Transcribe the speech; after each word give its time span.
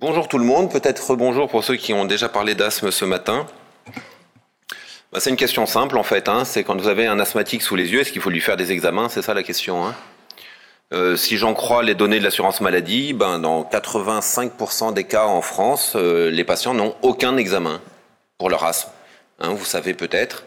Bonjour 0.00 0.26
tout 0.26 0.38
le 0.38 0.44
monde, 0.44 0.72
peut-être 0.72 1.16
bonjour 1.16 1.50
pour 1.50 1.62
ceux 1.62 1.76
qui 1.76 1.92
ont 1.92 2.06
déjà 2.06 2.30
parlé 2.30 2.54
d'asthme 2.54 2.90
ce 2.90 3.04
matin. 3.04 3.46
Bah, 5.12 5.20
c'est 5.20 5.28
une 5.28 5.36
question 5.36 5.66
simple 5.66 5.98
en 5.98 6.02
fait, 6.02 6.30
hein. 6.30 6.46
c'est 6.46 6.64
quand 6.64 6.80
vous 6.80 6.88
avez 6.88 7.06
un 7.06 7.20
asthmatique 7.20 7.60
sous 7.60 7.76
les 7.76 7.92
yeux, 7.92 8.00
est-ce 8.00 8.10
qu'il 8.10 8.22
faut 8.22 8.30
lui 8.30 8.40
faire 8.40 8.56
des 8.56 8.72
examens? 8.72 9.10
C'est 9.10 9.20
ça 9.20 9.34
la 9.34 9.42
question. 9.42 9.84
Hein. 9.84 9.94
Euh, 10.94 11.14
si 11.16 11.36
j'en 11.36 11.52
crois 11.52 11.82
les 11.82 11.94
données 11.94 12.18
de 12.20 12.24
l'assurance 12.24 12.62
maladie, 12.62 13.12
ben, 13.12 13.38
dans 13.38 13.64
85% 13.64 14.94
des 14.94 15.04
cas 15.04 15.26
en 15.26 15.42
France, 15.42 15.92
euh, 15.94 16.30
les 16.30 16.44
patients 16.44 16.72
n'ont 16.72 16.96
aucun 17.02 17.36
examen 17.36 17.82
pour 18.38 18.48
leur 18.48 18.64
asthme. 18.64 18.90
Hein, 19.40 19.50
vous 19.50 19.66
savez 19.66 19.92
peut-être, 19.92 20.44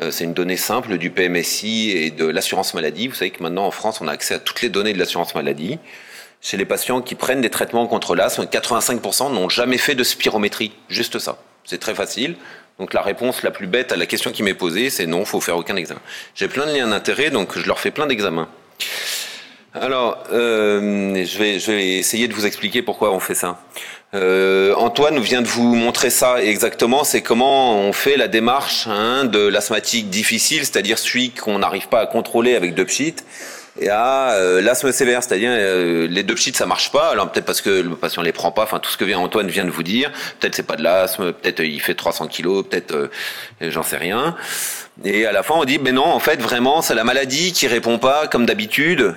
euh, 0.00 0.12
c'est 0.12 0.22
une 0.22 0.34
donnée 0.34 0.56
simple 0.56 0.96
du 0.96 1.10
PMSI 1.10 1.90
et 1.90 2.12
de 2.12 2.24
l'assurance 2.24 2.72
maladie. 2.72 3.08
Vous 3.08 3.14
savez 3.14 3.32
que 3.32 3.42
maintenant 3.42 3.66
en 3.66 3.72
France, 3.72 4.00
on 4.00 4.06
a 4.06 4.12
accès 4.12 4.34
à 4.34 4.38
toutes 4.38 4.62
les 4.62 4.68
données 4.68 4.92
de 4.92 4.98
l'assurance 5.00 5.34
maladie. 5.34 5.80
Chez 6.46 6.56
les 6.56 6.64
patients 6.64 7.00
qui 7.00 7.16
prennent 7.16 7.40
des 7.40 7.50
traitements 7.50 7.88
contre 7.88 8.14
l'asthme, 8.14 8.44
85% 8.44 9.34
n'ont 9.34 9.48
jamais 9.48 9.78
fait 9.78 9.96
de 9.96 10.04
spirométrie. 10.04 10.70
Juste 10.88 11.18
ça. 11.18 11.38
C'est 11.64 11.80
très 11.80 11.92
facile. 11.92 12.36
Donc 12.78 12.94
la 12.94 13.02
réponse 13.02 13.42
la 13.42 13.50
plus 13.50 13.66
bête 13.66 13.90
à 13.90 13.96
la 13.96 14.06
question 14.06 14.30
qui 14.30 14.44
m'est 14.44 14.54
posée, 14.54 14.88
c'est 14.88 15.06
non, 15.06 15.24
faut 15.24 15.40
faire 15.40 15.56
aucun 15.56 15.74
examen. 15.74 15.98
J'ai 16.36 16.46
plein 16.46 16.66
de 16.66 16.70
liens 16.70 16.86
d'intérêt, 16.86 17.30
donc 17.30 17.58
je 17.58 17.66
leur 17.66 17.80
fais 17.80 17.90
plein 17.90 18.06
d'examens. 18.06 18.46
Alors, 19.74 20.22
euh, 20.32 21.24
je, 21.24 21.36
vais, 21.36 21.58
je 21.58 21.72
vais 21.72 21.88
essayer 21.96 22.28
de 22.28 22.32
vous 22.32 22.46
expliquer 22.46 22.80
pourquoi 22.80 23.12
on 23.12 23.18
fait 23.18 23.34
ça. 23.34 23.60
Euh, 24.14 24.72
Antoine 24.76 25.18
vient 25.18 25.42
de 25.42 25.48
vous 25.48 25.74
montrer 25.74 26.10
ça 26.10 26.40
exactement, 26.40 27.02
c'est 27.02 27.22
comment 27.22 27.76
on 27.76 27.92
fait 27.92 28.16
la 28.16 28.28
démarche 28.28 28.86
hein, 28.86 29.24
de 29.24 29.48
l'asthmatique 29.48 30.10
difficile, 30.10 30.60
c'est-à-dire 30.60 31.00
celui 31.00 31.30
qu'on 31.30 31.58
n'arrive 31.58 31.88
pas 31.88 32.02
à 32.02 32.06
contrôler 32.06 32.54
avec 32.54 32.74
deux 32.74 32.84
et 33.78 33.88
à 33.88 34.32
euh, 34.32 34.60
l'asthme 34.60 34.92
sévère, 34.92 35.22
c'est-à-dire 35.22 35.50
euh, 35.52 36.06
les 36.08 36.22
deux 36.22 36.34
pchits 36.34 36.54
ça 36.54 36.66
marche 36.66 36.90
pas, 36.92 37.10
alors 37.10 37.30
peut-être 37.30 37.44
parce 37.44 37.60
que 37.60 37.70
le 37.70 37.96
patient 37.96 38.22
les 38.22 38.32
prend 38.32 38.52
pas, 38.52 38.62
enfin 38.62 38.78
tout 38.78 38.90
ce 38.90 38.96
que 38.96 39.04
vient 39.04 39.18
Antoine 39.18 39.48
vient 39.48 39.64
de 39.64 39.70
vous 39.70 39.82
dire, 39.82 40.10
peut-être 40.40 40.54
c'est 40.54 40.66
pas 40.66 40.76
de 40.76 40.82
l'asthme, 40.82 41.32
peut-être 41.32 41.60
il 41.60 41.80
fait 41.80 41.94
300 41.94 42.28
kilos, 42.28 42.64
peut-être 42.68 43.10
j'en 43.60 43.82
sais 43.82 43.96
rien. 43.96 44.36
Et 45.04 45.26
à 45.26 45.32
la 45.32 45.42
fin 45.42 45.54
on 45.56 45.64
dit, 45.64 45.78
mais 45.78 45.92
non, 45.92 46.06
en 46.06 46.20
fait 46.20 46.40
vraiment 46.40 46.82
c'est 46.82 46.94
la 46.94 47.04
maladie 47.04 47.52
qui 47.52 47.66
répond 47.66 47.98
pas 47.98 48.26
comme 48.26 48.46
d'habitude. 48.46 49.14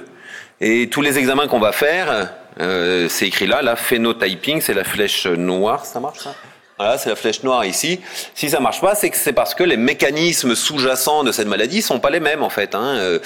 Et 0.62 0.90
tous 0.90 1.02
les 1.02 1.18
examens 1.18 1.48
qu'on 1.48 1.60
va 1.60 1.72
faire, 1.72 2.30
euh, 2.60 3.08
c'est 3.08 3.28
écrit 3.28 3.48
là, 3.48 3.62
la 3.62 3.76
phénotyping, 3.76 4.60
c'est 4.60 4.74
la 4.74 4.84
flèche 4.84 5.26
noire, 5.26 5.86
ça 5.86 6.00
marche 6.00 6.20
ça? 6.20 6.36
Voilà, 6.80 6.98
c'est 6.98 7.10
la 7.10 7.18
flèche 7.18 7.44
noire 7.44 7.66
ici. 7.66 8.00
Si 8.34 8.50
ça 8.50 8.62
marche 8.62 8.80
pas, 8.80 8.96
c'est 8.96 9.10
que 9.10 9.18
c'est 9.18 9.34
parce 9.34 9.54
que 9.54 9.64
les 9.64 9.76
mécanismes 9.76 10.56
sous-jacents 10.56 11.26
de 11.26 11.34
cette 11.34 11.48
maladie 11.48 11.82
sont 11.82 12.00
pas 12.00 12.10
les 12.10 12.22
mêmes 12.22 12.42
en 12.42 12.50
fait. 12.50 12.74
Hein. 12.74 12.96
Euh, 12.96 13.20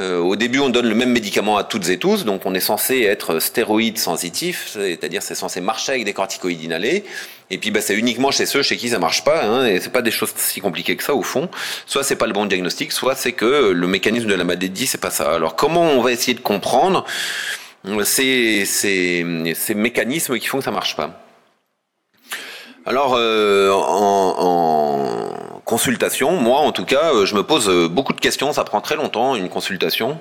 euh, 0.00 0.18
au 0.18 0.34
début, 0.34 0.58
on 0.58 0.70
donne 0.70 0.88
le 0.88 0.94
même 0.96 1.12
médicament 1.12 1.56
à 1.56 1.62
toutes 1.62 1.88
et 1.88 1.98
tous, 1.98 2.24
donc 2.24 2.42
on 2.46 2.54
est 2.54 2.60
censé 2.60 3.02
être 3.02 3.38
stéroïde 3.38 3.96
sensitif, 3.96 4.70
c'est-à-dire 4.72 5.22
c'est 5.22 5.36
censé 5.36 5.60
marcher 5.60 5.92
avec 5.92 6.04
des 6.04 6.12
corticoïdes 6.12 6.64
inhalés. 6.64 7.04
Et 7.48 7.58
puis 7.58 7.70
bah, 7.70 7.80
c'est 7.80 7.94
uniquement 7.94 8.32
chez 8.32 8.44
ceux 8.44 8.64
chez 8.64 8.76
qui 8.76 8.88
ça 8.88 8.98
marche 8.98 9.22
pas, 9.22 9.44
hein, 9.44 9.66
et 9.66 9.78
c'est 9.78 9.92
pas 9.92 10.02
des 10.02 10.10
choses 10.10 10.32
si 10.34 10.60
compliquées 10.60 10.96
que 10.96 11.04
ça 11.04 11.14
au 11.14 11.22
fond. 11.22 11.48
Soit 11.86 12.02
c'est 12.02 12.16
pas 12.16 12.26
le 12.26 12.32
bon 12.32 12.46
diagnostic, 12.46 12.90
soit 12.90 13.14
c'est 13.14 13.32
que 13.32 13.70
le 13.70 13.86
mécanisme 13.86 14.26
de 14.26 14.34
la 14.34 14.42
maladie 14.42 14.88
c'est 14.88 15.00
pas 15.00 15.10
ça. 15.10 15.32
Alors 15.32 15.54
comment 15.54 15.82
on 15.82 16.00
va 16.00 16.10
essayer 16.10 16.34
de 16.34 16.40
comprendre 16.40 17.04
ces, 18.02 18.64
ces, 18.64 19.24
ces 19.54 19.74
mécanismes 19.76 20.40
qui 20.40 20.48
font 20.48 20.58
que 20.58 20.64
ça 20.64 20.72
marche 20.72 20.96
pas? 20.96 21.25
Alors, 22.88 23.16
euh, 23.18 23.72
en, 23.72 24.34
en, 24.38 25.60
consultation, 25.64 26.30
moi 26.36 26.60
en 26.60 26.70
tout 26.70 26.84
cas, 26.84 27.12
euh, 27.12 27.26
je 27.26 27.34
me 27.34 27.42
pose 27.42 27.68
euh, 27.68 27.88
beaucoup 27.88 28.12
de 28.12 28.20
questions. 28.20 28.52
Ça 28.52 28.62
prend 28.62 28.80
très 28.80 28.94
longtemps 28.94 29.34
une 29.34 29.48
consultation 29.48 30.20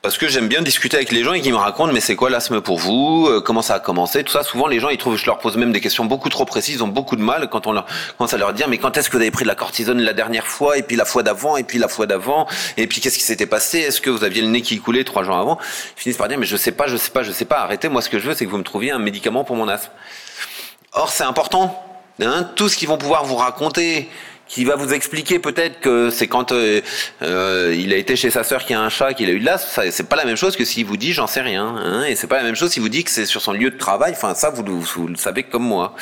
parce 0.00 0.16
que 0.16 0.28
j'aime 0.28 0.46
bien 0.46 0.62
discuter 0.62 0.96
avec 0.96 1.10
les 1.10 1.24
gens 1.24 1.32
et 1.32 1.40
qu'ils 1.40 1.52
me 1.52 1.58
racontent 1.58 1.92
mais 1.92 1.98
c'est 1.98 2.14
quoi 2.14 2.30
l'asthme 2.30 2.60
pour 2.60 2.78
vous 2.78 3.28
Comment 3.44 3.60
ça 3.60 3.74
a 3.74 3.80
commencé 3.80 4.22
Tout 4.22 4.32
ça. 4.32 4.44
Souvent, 4.44 4.68
les 4.68 4.78
gens 4.78 4.88
ils 4.88 4.98
trouvent, 4.98 5.16
je 5.16 5.26
leur 5.26 5.38
pose 5.38 5.56
même 5.56 5.72
des 5.72 5.80
questions 5.80 6.04
beaucoup 6.04 6.28
trop 6.28 6.44
précises. 6.44 6.76
Ils 6.76 6.84
ont 6.84 6.88
beaucoup 6.88 7.16
de 7.16 7.22
mal 7.22 7.48
quand 7.50 7.66
on 7.66 7.72
leur 7.72 7.86
commence 8.16 8.32
à 8.32 8.38
leur 8.38 8.52
dire 8.52 8.68
mais 8.68 8.78
quand 8.78 8.96
est-ce 8.96 9.10
que 9.10 9.16
vous 9.16 9.22
avez 9.22 9.32
pris 9.32 9.42
de 9.42 9.48
la 9.48 9.56
cortisone 9.56 10.00
la 10.00 10.12
dernière 10.12 10.46
fois 10.46 10.78
et 10.78 10.84
puis 10.84 10.94
la 10.94 11.04
fois 11.04 11.24
d'avant 11.24 11.56
et 11.56 11.64
puis 11.64 11.78
la 11.78 11.88
fois 11.88 12.06
d'avant 12.06 12.46
et 12.76 12.86
puis 12.86 13.00
qu'est-ce 13.00 13.18
qui 13.18 13.24
s'était 13.24 13.46
passé? 13.46 13.80
Est-ce 13.80 14.00
que 14.00 14.10
vous 14.10 14.22
aviez 14.22 14.42
le 14.42 14.48
nez 14.48 14.62
qui 14.62 14.78
coulait 14.78 15.02
trois 15.02 15.24
jours 15.24 15.36
avant? 15.36 15.58
Ils 15.96 16.02
finissent 16.02 16.18
par 16.18 16.28
dire 16.28 16.38
mais 16.38 16.46
je 16.46 16.56
sais 16.56 16.72
pas, 16.72 16.86
je 16.86 16.96
sais 16.96 17.10
pas, 17.10 17.24
je 17.24 17.32
sais 17.32 17.44
pas. 17.44 17.58
Arrêtez. 17.58 17.88
Moi, 17.88 18.00
ce 18.00 18.08
que 18.08 18.20
je 18.20 18.28
veux, 18.28 18.34
c'est 18.34 18.46
que 18.46 18.50
vous 18.50 18.58
me 18.58 18.62
trouviez 18.62 18.92
un 18.92 19.00
médicament 19.00 19.42
pour 19.42 19.56
mon 19.56 19.66
asthme. 19.66 19.90
Or, 20.92 21.10
c'est 21.10 21.24
important 21.24 21.86
Hein, 22.22 22.50
tout 22.54 22.68
ce 22.68 22.76
qu'ils 22.76 22.88
vont 22.88 22.98
pouvoir 22.98 23.24
vous 23.24 23.36
raconter, 23.36 24.08
qui 24.46 24.64
va 24.64 24.76
vous 24.76 24.92
expliquer 24.92 25.38
peut-être 25.38 25.80
que 25.80 26.10
c'est 26.10 26.26
quand 26.26 26.52
euh, 26.52 26.80
euh, 27.22 27.74
il 27.78 27.92
a 27.92 27.96
été 27.96 28.16
chez 28.16 28.30
sa 28.30 28.42
sœur 28.42 28.64
qui 28.64 28.74
a 28.74 28.80
un 28.80 28.88
chat, 28.88 29.14
qu'il 29.14 29.30
a 29.30 29.32
eu 29.32 29.40
de 29.40 29.44
l'asthme, 29.44 29.90
c'est 29.90 30.08
pas 30.08 30.16
la 30.16 30.24
même 30.24 30.36
chose 30.36 30.56
que 30.56 30.64
s'il 30.64 30.84
vous 30.84 30.96
dit 30.96 31.12
j'en 31.12 31.26
sais 31.26 31.40
rien. 31.40 31.66
Hein, 31.66 32.04
et 32.04 32.16
c'est 32.16 32.26
pas 32.26 32.36
la 32.36 32.42
même 32.42 32.56
chose 32.56 32.72
s'il 32.72 32.82
vous 32.82 32.88
dit 32.88 33.04
que 33.04 33.10
c'est 33.10 33.26
sur 33.26 33.40
son 33.40 33.52
lieu 33.52 33.70
de 33.70 33.78
travail. 33.78 34.12
Enfin, 34.12 34.34
ça, 34.34 34.50
vous, 34.50 34.64
vous, 34.80 35.06
le 35.06 35.16
savez 35.16 35.44
comme 35.44 35.62
moi. 35.62 35.94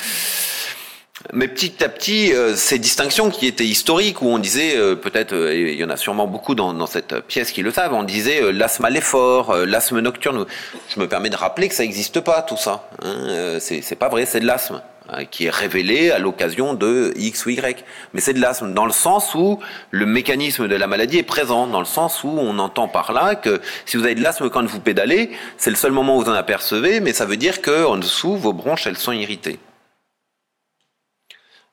Mais 1.32 1.48
petit 1.48 1.82
à 1.82 1.88
petit, 1.88 2.32
euh, 2.32 2.54
ces 2.54 2.78
distinctions 2.78 3.30
qui 3.30 3.46
étaient 3.46 3.66
historiques, 3.66 4.22
où 4.22 4.26
on 4.28 4.38
disait, 4.38 4.76
peut-être, 4.96 5.34
il 5.34 5.74
y 5.74 5.84
en 5.84 5.90
a 5.90 5.96
sûrement 5.96 6.26
beaucoup 6.26 6.54
dans, 6.54 6.72
dans, 6.72 6.86
cette 6.86 7.20
pièce 7.26 7.52
qui 7.52 7.62
le 7.62 7.70
savent, 7.70 7.94
on 7.94 8.04
disait 8.04 8.52
l'asthme 8.52 8.84
à 8.84 8.90
l'effort, 8.90 9.54
l'asthme 9.54 10.00
nocturne. 10.00 10.46
Je 10.88 11.00
me 11.00 11.08
permets 11.08 11.30
de 11.30 11.36
rappeler 11.36 11.68
que 11.68 11.74
ça 11.74 11.82
n'existe 11.82 12.20
pas, 12.20 12.42
tout 12.42 12.56
ça. 12.56 12.88
Hein, 13.02 13.58
c'est 13.60 13.98
pas 13.98 14.08
vrai, 14.08 14.26
c'est 14.26 14.40
de 14.40 14.46
l'asthme. 14.46 14.80
Hein, 15.10 15.24
qui 15.24 15.46
est 15.46 15.50
révélé 15.50 16.10
à 16.10 16.18
l'occasion 16.18 16.74
de 16.74 17.14
X 17.16 17.46
ou 17.46 17.50
Y. 17.50 17.82
Mais 18.12 18.20
c'est 18.20 18.34
de 18.34 18.40
l'asthme 18.42 18.74
dans 18.74 18.84
le 18.84 18.92
sens 18.92 19.34
où 19.34 19.58
le 19.90 20.04
mécanisme 20.04 20.68
de 20.68 20.76
la 20.76 20.86
maladie 20.86 21.16
est 21.16 21.22
présent, 21.22 21.66
dans 21.66 21.78
le 21.78 21.86
sens 21.86 22.24
où 22.24 22.28
on 22.28 22.58
entend 22.58 22.88
par 22.88 23.14
là 23.14 23.34
que 23.34 23.62
si 23.86 23.96
vous 23.96 24.04
avez 24.04 24.14
de 24.14 24.22
l'asthme 24.22 24.50
quand 24.50 24.66
vous 24.66 24.80
pédalez, 24.80 25.30
c'est 25.56 25.70
le 25.70 25.76
seul 25.76 25.92
moment 25.92 26.18
où 26.18 26.20
vous 26.20 26.30
en 26.30 26.34
apercevez, 26.34 27.00
mais 27.00 27.14
ça 27.14 27.24
veut 27.24 27.38
dire 27.38 27.62
qu'en 27.62 27.96
dessous, 27.96 28.36
vos 28.36 28.52
bronches, 28.52 28.86
elles 28.86 28.98
sont 28.98 29.12
irritées. 29.12 29.58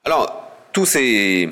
Alors, 0.06 0.48
tous 0.72 0.86
ces, 0.86 1.50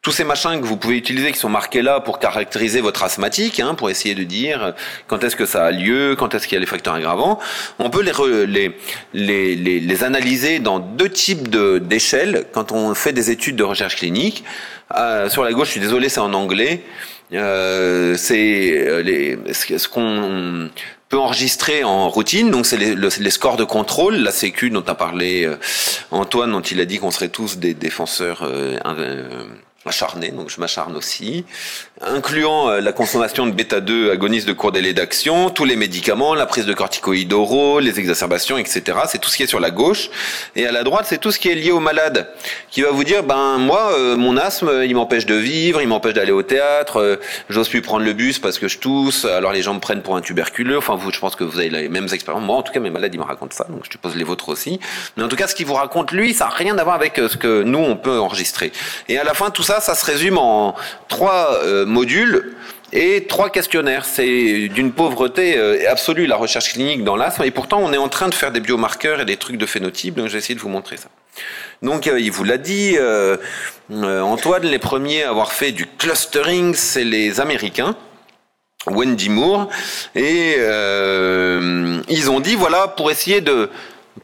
tous 0.00 0.18
machins 0.20 0.58
que 0.62 0.64
vous 0.64 0.78
pouvez 0.78 0.96
utiliser 0.96 1.30
qui 1.30 1.38
sont 1.38 1.50
marqués 1.50 1.82
là 1.82 2.00
pour 2.00 2.18
caractériser 2.18 2.80
votre 2.80 3.02
asthmatique, 3.02 3.60
hein, 3.60 3.74
pour 3.74 3.90
essayer 3.90 4.14
de 4.14 4.24
dire 4.24 4.72
quand 5.08 5.22
est-ce 5.22 5.36
que 5.36 5.44
ça 5.44 5.66
a 5.66 5.72
lieu, 5.72 6.16
quand 6.18 6.34
est-ce 6.34 6.48
qu'il 6.48 6.54
y 6.54 6.56
a 6.56 6.60
les 6.60 6.66
facteurs 6.66 6.94
aggravants, 6.94 7.38
on 7.78 7.90
peut 7.90 8.02
les, 9.12 10.04
analyser 10.04 10.58
dans 10.58 10.78
deux 10.78 11.10
types 11.10 11.50
d'échelles 11.50 12.46
quand 12.54 12.72
on 12.72 12.94
fait 12.94 13.12
des 13.12 13.30
études 13.30 13.56
de 13.56 13.64
recherche 13.64 13.96
clinique. 13.96 14.42
Euh, 14.96 15.28
sur 15.28 15.44
la 15.44 15.52
gauche, 15.52 15.66
je 15.66 15.72
suis 15.72 15.80
désolé, 15.80 16.08
c'est 16.08 16.20
en 16.20 16.32
anglais. 16.32 16.80
Euh, 17.34 18.14
c'est 18.16 18.72
euh, 18.78 19.36
ce 19.52 19.88
qu'on 19.88 20.70
peut 21.08 21.18
enregistrer 21.18 21.84
en 21.84 22.08
routine, 22.08 22.50
donc 22.50 22.66
c'est 22.66 22.76
les, 22.76 22.94
les, 22.94 23.30
scores 23.30 23.56
de 23.56 23.64
contrôle, 23.64 24.16
la 24.16 24.32
Sécu 24.32 24.70
dont 24.70 24.84
a 24.86 24.94
parlé 24.94 25.44
euh, 25.44 25.56
Antoine, 26.10 26.50
dont 26.50 26.60
il 26.60 26.80
a 26.80 26.84
dit 26.84 26.98
qu'on 26.98 27.12
serait 27.12 27.28
tous 27.28 27.58
des 27.58 27.74
défenseurs 27.74 28.42
euh, 28.42 28.78
acharné, 29.84 30.30
donc 30.32 30.50
je 30.50 30.60
m'acharne 30.60 30.96
aussi, 30.96 31.44
incluant 32.02 32.68
euh, 32.68 32.80
la 32.80 32.92
consommation 32.92 33.46
de 33.46 33.52
bêta-2 33.52 34.10
agonistes 34.10 34.46
de 34.46 34.52
court 34.52 34.70
délai 34.70 34.92
d'action, 34.92 35.48
tous 35.48 35.64
les 35.64 35.76
médicaments, 35.76 36.34
la 36.34 36.44
prise 36.44 36.66
de 36.66 36.74
corticoïdes 36.74 37.32
oraux, 37.32 37.80
les 37.80 37.98
exacerbations, 37.98 38.58
etc. 38.58 38.98
C'est 39.06 39.18
tout 39.18 39.30
ce 39.30 39.36
qui 39.36 39.42
est 39.42 39.46
sur 39.46 39.60
la 39.60 39.70
gauche. 39.70 40.10
Et 40.56 40.66
à 40.66 40.72
la 40.72 40.82
droite, 40.82 41.06
c'est 41.08 41.18
tout 41.18 41.30
ce 41.30 41.38
qui 41.38 41.48
est 41.48 41.54
lié 41.54 41.72
au 41.72 41.80
malade, 41.80 42.28
qui 42.70 42.82
va 42.82 42.90
vous 42.90 43.04
dire, 43.04 43.22
ben 43.22 43.56
moi, 43.58 43.92
euh, 43.92 44.16
mon 44.16 44.36
asthme, 44.36 44.82
il 44.84 44.94
m'empêche 44.94 45.24
de 45.24 45.34
vivre, 45.34 45.80
il 45.80 45.88
m'empêche 45.88 46.12
d'aller 46.12 46.32
au 46.32 46.42
théâtre, 46.42 47.00
euh, 47.00 47.16
j'ose 47.48 47.68
plus 47.68 47.80
prendre 47.80 48.04
le 48.04 48.12
bus 48.12 48.38
parce 48.38 48.58
que 48.58 48.68
je 48.68 48.78
tousse, 48.78 49.24
alors 49.24 49.52
les 49.52 49.62
gens 49.62 49.72
me 49.72 49.80
prennent 49.80 50.02
pour 50.02 50.16
un 50.16 50.20
tuberculeux. 50.20 50.76
Enfin, 50.76 50.96
vous, 50.96 51.10
je 51.10 51.18
pense 51.18 51.34
que 51.34 51.44
vous 51.44 51.58
avez 51.58 51.70
les 51.70 51.88
mêmes 51.88 52.08
expériences. 52.12 52.44
Moi, 52.44 52.56
en 52.56 52.62
tout 52.62 52.72
cas, 52.72 52.80
mes 52.80 52.90
malades, 52.90 53.14
ils 53.14 53.20
me 53.20 53.24
racontent 53.24 53.56
ça, 53.56 53.64
donc 53.70 53.84
je 53.84 53.90
suppose 53.90 54.16
les 54.16 54.24
vôtres 54.24 54.50
aussi. 54.50 54.80
Mais 55.16 55.22
en 55.22 55.28
tout 55.28 55.36
cas, 55.36 55.46
ce 55.46 55.54
qu'il 55.54 55.66
vous 55.66 55.74
raconte, 55.74 56.12
lui, 56.12 56.34
ça 56.34 56.46
n'a 56.46 56.50
rien 56.50 56.76
à 56.76 56.84
voir 56.84 56.96
avec 56.96 57.16
ce 57.16 57.36
que 57.38 57.62
nous, 57.62 57.78
on 57.78 57.96
peut 57.96 58.18
enregistrer. 58.18 58.72
Et 59.08 59.18
à 59.18 59.24
la 59.24 59.32
fin, 59.32 59.50
tout 59.50 59.62
ça, 59.62 59.80
ça, 59.80 59.94
se 59.94 60.04
résume 60.04 60.36
en 60.36 60.74
trois 61.08 61.60
euh, 61.64 61.85
modules 61.86 62.54
et 62.92 63.26
trois 63.26 63.50
questionnaires. 63.50 64.04
C'est 64.04 64.68
d'une 64.68 64.92
pauvreté 64.92 65.56
euh, 65.56 65.90
absolue 65.90 66.26
la 66.26 66.36
recherche 66.36 66.72
clinique 66.72 67.04
dans 67.04 67.16
l'asthme, 67.16 67.44
et 67.44 67.50
pourtant 67.50 67.80
on 67.82 67.92
est 67.92 67.98
en 67.98 68.08
train 68.08 68.28
de 68.28 68.34
faire 68.34 68.52
des 68.52 68.60
biomarqueurs 68.60 69.20
et 69.20 69.24
des 69.24 69.36
trucs 69.36 69.56
de 69.56 69.66
phénotype, 69.66 70.16
donc 70.16 70.26
je 70.28 70.32
vais 70.32 70.38
essayer 70.38 70.54
de 70.54 70.60
vous 70.60 70.68
montrer 70.68 70.96
ça. 70.96 71.08
Donc 71.82 72.06
euh, 72.06 72.20
il 72.20 72.30
vous 72.30 72.44
l'a 72.44 72.58
dit, 72.58 72.96
Antoine, 73.90 74.64
les 74.64 74.78
premiers 74.78 75.22
à 75.22 75.30
avoir 75.30 75.52
fait 75.52 75.72
du 75.72 75.86
clustering, 75.86 76.74
c'est 76.74 77.04
les 77.04 77.40
Américains. 77.40 77.96
Wendy 78.88 79.30
Moore 79.30 79.68
et 80.14 80.54
ils 82.08 82.30
ont 82.30 82.38
dit 82.38 82.54
voilà 82.54 82.86
pour 82.86 83.10
essayer 83.10 83.40
de 83.40 83.68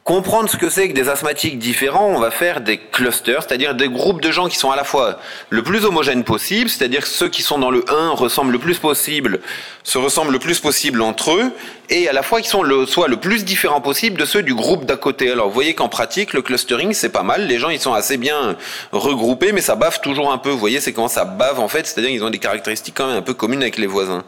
comprendre 0.05 0.51
ce 0.51 0.57
que 0.57 0.69
c'est 0.69 0.89
que 0.89 0.95
des 0.95 1.09
asthmatiques 1.09 1.59
différents, 1.59 2.09
on 2.09 2.19
va 2.19 2.33
faire 2.33 2.61
des 2.61 2.79
clusters, 2.79 3.43
c'est-à-dire 3.43 3.75
des 3.75 3.89
groupes 3.89 4.21
de 4.21 4.33
gens 4.33 4.49
qui 4.49 4.57
sont 4.57 4.73
à 4.73 4.77
la 4.77 4.83
fois 4.83 5.19
le 5.51 5.63
plus 5.63 5.85
homogènes 5.85 6.25
possible, 6.25 6.69
c'est-à-dire 6.69 7.07
ceux 7.07 7.29
qui 7.29 7.43
sont 7.43 7.59
dans 7.59 7.71
le 7.71 7.85
1 7.89 8.11
ressemblent 8.11 8.51
le 8.51 8.59
plus 8.59 8.79
possible, 8.79 9.41
se 9.85 9.99
ressemblent 9.99 10.33
le 10.33 10.41
plus 10.41 10.59
possible 10.59 11.03
entre 11.03 11.33
eux, 11.33 11.53
et 11.89 12.09
à 12.09 12.13
la 12.13 12.25
fois 12.25 12.41
qui 12.41 12.49
sont 12.49 12.65
le, 12.65 12.85
soit 12.85 13.07
le 13.07 13.17
plus 13.17 13.45
différents 13.45 13.81
possible 13.81 14.19
de 14.19 14.25
ceux 14.25 14.43
du 14.43 14.55
groupe 14.55 14.87
d'à 14.87 14.97
côté. 14.97 15.31
Alors 15.31 15.47
vous 15.47 15.55
voyez 15.55 15.75
qu'en 15.75 15.89
pratique, 15.89 16.33
le 16.33 16.43
clustering, 16.43 16.93
c'est 16.95 17.11
pas 17.11 17.23
mal, 17.23 17.47
les 17.47 17.59
gens 17.59 17.71
ils 17.71 17.81
sont 17.81 17.95
assez 17.95 18.17
bien 18.17 18.57
regroupés, 18.91 19.53
mais 19.53 19.61
ça 19.61 19.77
bave 19.77 20.01
toujours 20.01 20.33
un 20.33 20.39
peu, 20.39 20.51
vous 20.51 20.59
voyez, 20.59 20.81
c'est 20.81 20.93
comment 20.93 21.09
ça 21.09 21.25
bave 21.25 21.61
en 21.61 21.69
fait, 21.69 21.87
c'est-à-dire 21.87 22.11
qu'ils 22.11 22.25
ont 22.25 22.31
des 22.31 22.39
caractéristiques 22.39 22.95
quand 22.97 23.07
même 23.07 23.19
un 23.19 23.23
peu 23.23 23.35
communes 23.35 23.63
avec 23.63 23.79
les 23.79 23.87
voisins. 23.87 24.25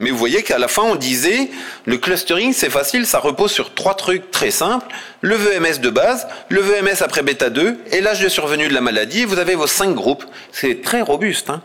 Mais 0.00 0.10
vous 0.10 0.16
voyez 0.18 0.42
qu'à 0.44 0.58
la 0.58 0.68
fin, 0.68 0.82
on 0.82 0.94
disait, 0.94 1.50
le 1.84 1.98
clustering, 1.98 2.52
c'est 2.52 2.70
facile, 2.70 3.04
ça 3.04 3.18
repose 3.18 3.50
sur 3.50 3.74
trois 3.74 3.94
trucs 3.94 4.30
très 4.30 4.52
simples. 4.52 4.86
Le 5.22 5.34
VMS 5.34 5.80
de 5.80 5.90
base, 5.90 6.28
le 6.48 6.60
VMS 6.60 7.02
après 7.02 7.22
bêta 7.22 7.50
2 7.50 7.78
et 7.90 8.00
l'âge 8.00 8.20
de 8.20 8.28
survenue 8.28 8.68
de 8.68 8.74
la 8.74 8.80
maladie. 8.80 9.24
vous 9.24 9.38
avez 9.38 9.56
vos 9.56 9.66
cinq 9.66 9.94
groupes. 9.94 10.24
C'est 10.52 10.82
très 10.82 11.00
robuste. 11.00 11.50
Hein. 11.50 11.62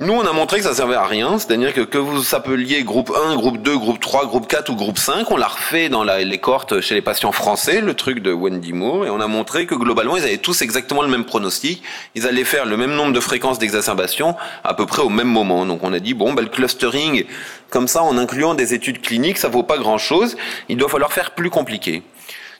Nous, 0.00 0.12
on 0.12 0.26
a 0.26 0.32
montré 0.32 0.56
que 0.58 0.64
ça 0.64 0.74
servait 0.74 0.96
à 0.96 1.06
rien, 1.06 1.38
c'est-à-dire 1.38 1.72
que 1.72 1.82
que 1.82 1.98
vous 1.98 2.34
appeliez 2.34 2.82
groupe 2.82 3.12
1, 3.28 3.36
groupe 3.36 3.62
2, 3.62 3.78
groupe 3.78 4.00
3, 4.00 4.26
groupe 4.26 4.48
4 4.48 4.70
ou 4.70 4.74
groupe 4.74 4.98
5, 4.98 5.30
on 5.30 5.36
l'a 5.36 5.46
refait 5.46 5.88
dans 5.88 6.02
les 6.02 6.38
cohortes 6.38 6.80
chez 6.80 6.96
les 6.96 7.00
patients 7.00 7.30
français, 7.30 7.80
le 7.80 7.94
truc 7.94 8.18
de 8.18 8.32
Wendy 8.32 8.72
Moore, 8.72 9.06
et 9.06 9.10
on 9.10 9.20
a 9.20 9.28
montré 9.28 9.66
que 9.66 9.76
globalement, 9.76 10.16
ils 10.16 10.24
avaient 10.24 10.38
tous 10.38 10.62
exactement 10.62 11.02
le 11.02 11.08
même 11.08 11.24
pronostic, 11.24 11.80
ils 12.16 12.26
allaient 12.26 12.42
faire 12.42 12.66
le 12.66 12.76
même 12.76 12.90
nombre 12.90 13.12
de 13.12 13.20
fréquences 13.20 13.60
d'exacerbation 13.60 14.34
à 14.64 14.74
peu 14.74 14.84
près 14.84 15.00
au 15.00 15.10
même 15.10 15.28
moment. 15.28 15.64
Donc 15.64 15.84
on 15.84 15.92
a 15.92 16.00
dit, 16.00 16.12
bon, 16.12 16.32
ben, 16.32 16.42
le 16.42 16.48
clustering, 16.48 17.24
comme 17.70 17.86
ça, 17.86 18.02
en 18.02 18.18
incluant 18.18 18.54
des 18.54 18.74
études 18.74 19.00
cliniques, 19.00 19.38
ça 19.38 19.46
vaut 19.46 19.62
pas 19.62 19.78
grand-chose, 19.78 20.36
il 20.68 20.76
doit 20.76 20.88
falloir 20.88 21.12
faire 21.12 21.36
plus 21.36 21.50
compliqué. 21.50 22.02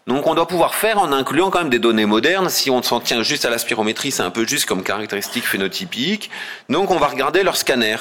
Donc 0.07 0.27
on 0.27 0.35
doit 0.35 0.47
pouvoir 0.47 0.75
faire 0.75 0.99
en 0.99 1.13
incluant 1.13 1.49
quand 1.49 1.61
même 1.61 1.71
des 1.71 1.79
données 1.79 2.05
modernes. 2.05 2.51
Si 2.51 2.71
on 2.71 2.83
s'en 2.83 3.01
tient 3.01 3.23
juste 3.23 3.47
à 3.47 3.51
la 3.51 3.57
spirométrie, 3.57 4.11
c'est 4.11 4.23
un 4.23 4.31
peu 4.31 4.47
juste 4.47 4.67
comme 4.67 4.83
caractéristique 4.83 5.47
phénotypique. 5.47 6.31
Donc 6.69 6.91
on 6.91 6.99
va 6.99 7.07
regarder 7.07 7.43
leur 7.43 7.57
scanner. 7.57 7.97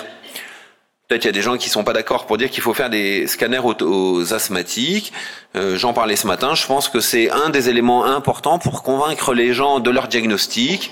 Il 1.16 1.26
y 1.26 1.28
a 1.28 1.32
des 1.32 1.42
gens 1.42 1.58
qui 1.58 1.70
sont 1.70 1.84
pas 1.84 1.94
d'accord 1.94 2.26
pour 2.26 2.38
dire 2.38 2.50
qu'il 2.50 2.64
faut 2.64 2.74
faire 2.74 2.90
des 2.90 3.28
scanners 3.28 3.62
aux, 3.64 4.34
asthmatiques. 4.34 5.14
Euh, 5.56 5.78
j'en 5.78 5.94
parlais 5.94 6.16
ce 6.16 6.26
matin. 6.26 6.56
Je 6.56 6.66
pense 6.66 6.90
que 6.90 7.00
c'est 7.00 7.30
un 7.30 7.50
des 7.50 7.70
éléments 7.70 8.06
importants 8.06 8.58
pour 8.58 8.82
convaincre 8.82 9.34
les 9.34 9.54
gens 9.54 9.80
de 9.80 9.92
leur 9.92 10.08
diagnostic. 10.08 10.92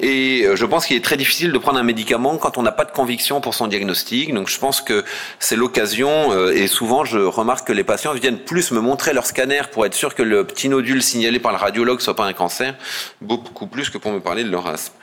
Et 0.00 0.42
euh, 0.44 0.56
je 0.56 0.66
pense 0.66 0.86
qu'il 0.86 0.96
est 0.96 1.04
très 1.04 1.16
difficile 1.16 1.52
de 1.52 1.58
prendre 1.58 1.78
un 1.78 1.82
médicament 1.82 2.36
quand 2.36 2.58
on 2.58 2.62
n'a 2.62 2.72
pas 2.72 2.84
de 2.84 2.92
conviction 2.92 3.40
pour 3.40 3.54
son 3.54 3.66
diagnostic. 3.66 4.34
Donc 4.34 4.48
je 4.48 4.58
pense 4.58 4.82
que 4.82 5.04
c'est 5.38 5.56
l'occasion. 5.56 6.32
Euh, 6.32 6.52
et 6.52 6.66
souvent, 6.66 7.04
je 7.04 7.18
remarque 7.18 7.66
que 7.66 7.72
les 7.72 7.84
patients 7.84 8.12
viennent 8.12 8.38
plus 8.38 8.70
me 8.72 8.80
montrer 8.80 9.14
leur 9.14 9.24
scanner 9.24 9.62
pour 9.72 9.86
être 9.86 9.94
sûr 9.94 10.14
que 10.14 10.22
le 10.22 10.44
petit 10.44 10.68
nodule 10.68 11.02
signalé 11.02 11.38
par 11.38 11.52
le 11.52 11.58
radiologue 11.58 12.00
soit 12.00 12.16
pas 12.16 12.26
un 12.26 12.34
cancer, 12.34 12.74
beaucoup 13.20 13.66
plus 13.66 13.88
que 13.88 13.98
pour 13.98 14.12
me 14.12 14.20
parler 14.20 14.44
de 14.44 14.50
leur 14.50 14.66
asthme. 14.66 14.94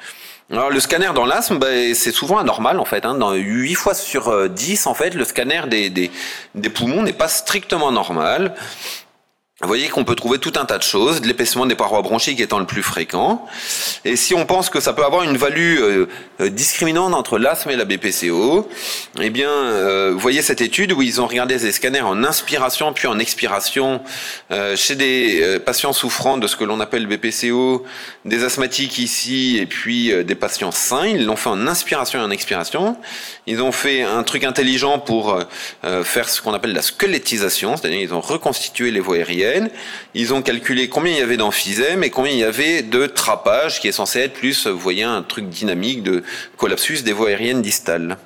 Alors 0.52 0.72
le 0.72 0.80
scanner 0.80 1.12
dans 1.14 1.26
l'asthme, 1.26 1.60
ben, 1.60 1.94
c'est 1.94 2.12
souvent 2.12 2.40
anormal 2.40 2.80
en 2.80 2.86
fait. 2.86 3.06
Hein. 3.06 3.16
Dans 3.16 3.34
8 3.34 3.76
fois 3.76 3.94
sur 3.94 4.50
10, 4.50 4.88
en 4.88 4.94
fait, 4.94 5.14
le 5.14 5.24
scanner 5.24 5.62
des, 5.68 5.90
des 5.90 6.70
poumons 6.70 7.04
n'est 7.04 7.14
pas 7.14 7.28
strictement 7.28 7.92
normal. 7.92 8.56
Vous 9.62 9.68
voyez 9.68 9.90
qu'on 9.90 10.06
peut 10.06 10.16
trouver 10.16 10.40
tout 10.40 10.54
un 10.56 10.64
tas 10.64 10.78
de 10.78 10.84
choses, 10.84 11.20
de 11.20 11.28
l'épaissement 11.28 11.66
des 11.66 11.76
parois 11.76 12.02
bronchiques 12.02 12.40
étant 12.40 12.60
le 12.60 12.66
plus 12.66 12.82
fréquent. 12.82 13.46
Et 14.06 14.16
si 14.16 14.34
on 14.34 14.46
pense 14.46 14.70
que 14.70 14.80
ça 14.80 14.94
peut 14.94 15.04
avoir 15.04 15.24
une 15.24 15.36
value 15.36 15.80
euh, 15.82 16.06
euh, 16.40 16.50
discriminante 16.50 17.14
entre 17.14 17.38
l'asthme 17.38 17.72
et 17.72 17.76
la 17.76 17.84
BPCO, 17.84 18.70
eh 19.20 19.30
bien, 19.30 19.50
euh, 19.50 20.12
vous 20.14 20.20
voyez 20.20 20.42
cette 20.42 20.62
étude 20.62 20.94
où 20.94 21.02
ils 21.02 21.20
ont 21.20 21.28
regardé 21.28 21.58
des 21.58 21.74
scanners 21.74 22.00
en 22.00 22.24
inspiration 22.24 22.94
puis 22.94 23.08
en 23.08 23.20
expiration 23.20 24.02
chez 24.76 24.96
des 24.96 25.60
patients 25.66 25.94
souffrant 25.94 26.38
de 26.38 26.48
ce 26.48 26.56
que 26.56 26.64
l'on 26.64 26.80
appelle 26.80 27.06
BPCO, 27.06 27.84
des 28.26 28.44
asthmatiques 28.44 28.98
ici 28.98 29.58
et 29.60 29.66
puis 29.66 30.12
des 30.24 30.36
patients 30.36 30.72
sains. 30.72 31.06
Ils 31.06 31.26
l'ont 31.26 31.36
fait 31.36 31.50
en 31.50 31.68
inspiration 31.68 32.20
et 32.20 32.24
en 32.24 32.32
expiration. 32.32 32.98
Ils 33.46 33.62
ont 33.62 33.72
fait 33.72 34.04
un 34.04 34.24
truc 34.24 34.44
intelligent 34.44 35.00
pour 35.00 35.40
faire 36.04 36.30
ce 36.30 36.42
qu'on 36.42 36.54
appelle 36.54 36.74
la 36.74 36.82
squelettisation, 36.82 37.78
c'est-à-dire 37.78 38.00
ils 38.00 38.14
ont 38.14 38.22
reconstitué 38.22 38.92
les 38.92 39.00
voies 39.00 39.18
aériennes 39.18 39.49
ils 40.14 40.34
ont 40.34 40.42
calculé 40.42 40.90
combien 40.90 41.14
il 41.14 41.20
y 41.20 41.22
avait 41.22 41.38
d'emphysème 41.38 42.04
et 42.04 42.10
combien 42.10 42.32
il 42.32 42.40
y 42.40 42.44
avait 42.44 42.82
de 42.82 43.06
trapage, 43.06 43.80
qui 43.80 43.88
est 43.88 43.92
censé 43.92 44.20
être 44.20 44.34
plus, 44.34 44.68
vous 44.68 44.80
voyez, 44.80 45.04
un 45.04 45.22
truc 45.22 45.50
dynamique 45.50 46.04
de 46.04 46.24
collapsus 46.58 47.04
des 47.04 47.14
voies 47.14 47.30
aériennes 47.30 47.62
distales. 47.62 48.18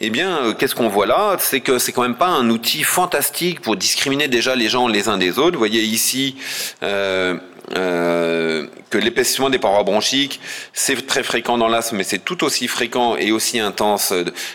Eh 0.00 0.10
bien, 0.10 0.38
euh, 0.44 0.54
qu'est-ce 0.54 0.74
qu'on 0.74 0.88
voit 0.88 1.06
là? 1.06 1.36
C'est 1.38 1.60
que 1.60 1.78
c'est 1.78 1.92
quand 1.92 2.02
même 2.02 2.16
pas 2.16 2.28
un 2.28 2.48
outil 2.50 2.82
fantastique 2.82 3.60
pour 3.60 3.76
discriminer 3.76 4.28
déjà 4.28 4.54
les 4.54 4.68
gens 4.68 4.88
les 4.88 5.08
uns 5.08 5.18
des 5.18 5.38
autres. 5.38 5.52
Vous 5.52 5.58
voyez 5.58 5.82
ici, 5.82 6.36
euh, 6.82 7.36
euh, 7.76 8.66
que 8.90 8.98
l'épaississement 8.98 9.50
des 9.50 9.58
parois 9.58 9.84
bronchiques, 9.84 10.40
c'est 10.72 11.06
très 11.06 11.22
fréquent 11.22 11.56
dans 11.56 11.68
l'asthme, 11.68 11.96
mais 11.96 12.04
c'est 12.04 12.18
tout 12.18 12.44
aussi 12.44 12.68
fréquent 12.68 13.16
et 13.16 13.32
aussi 13.32 13.60
intense 13.60 14.12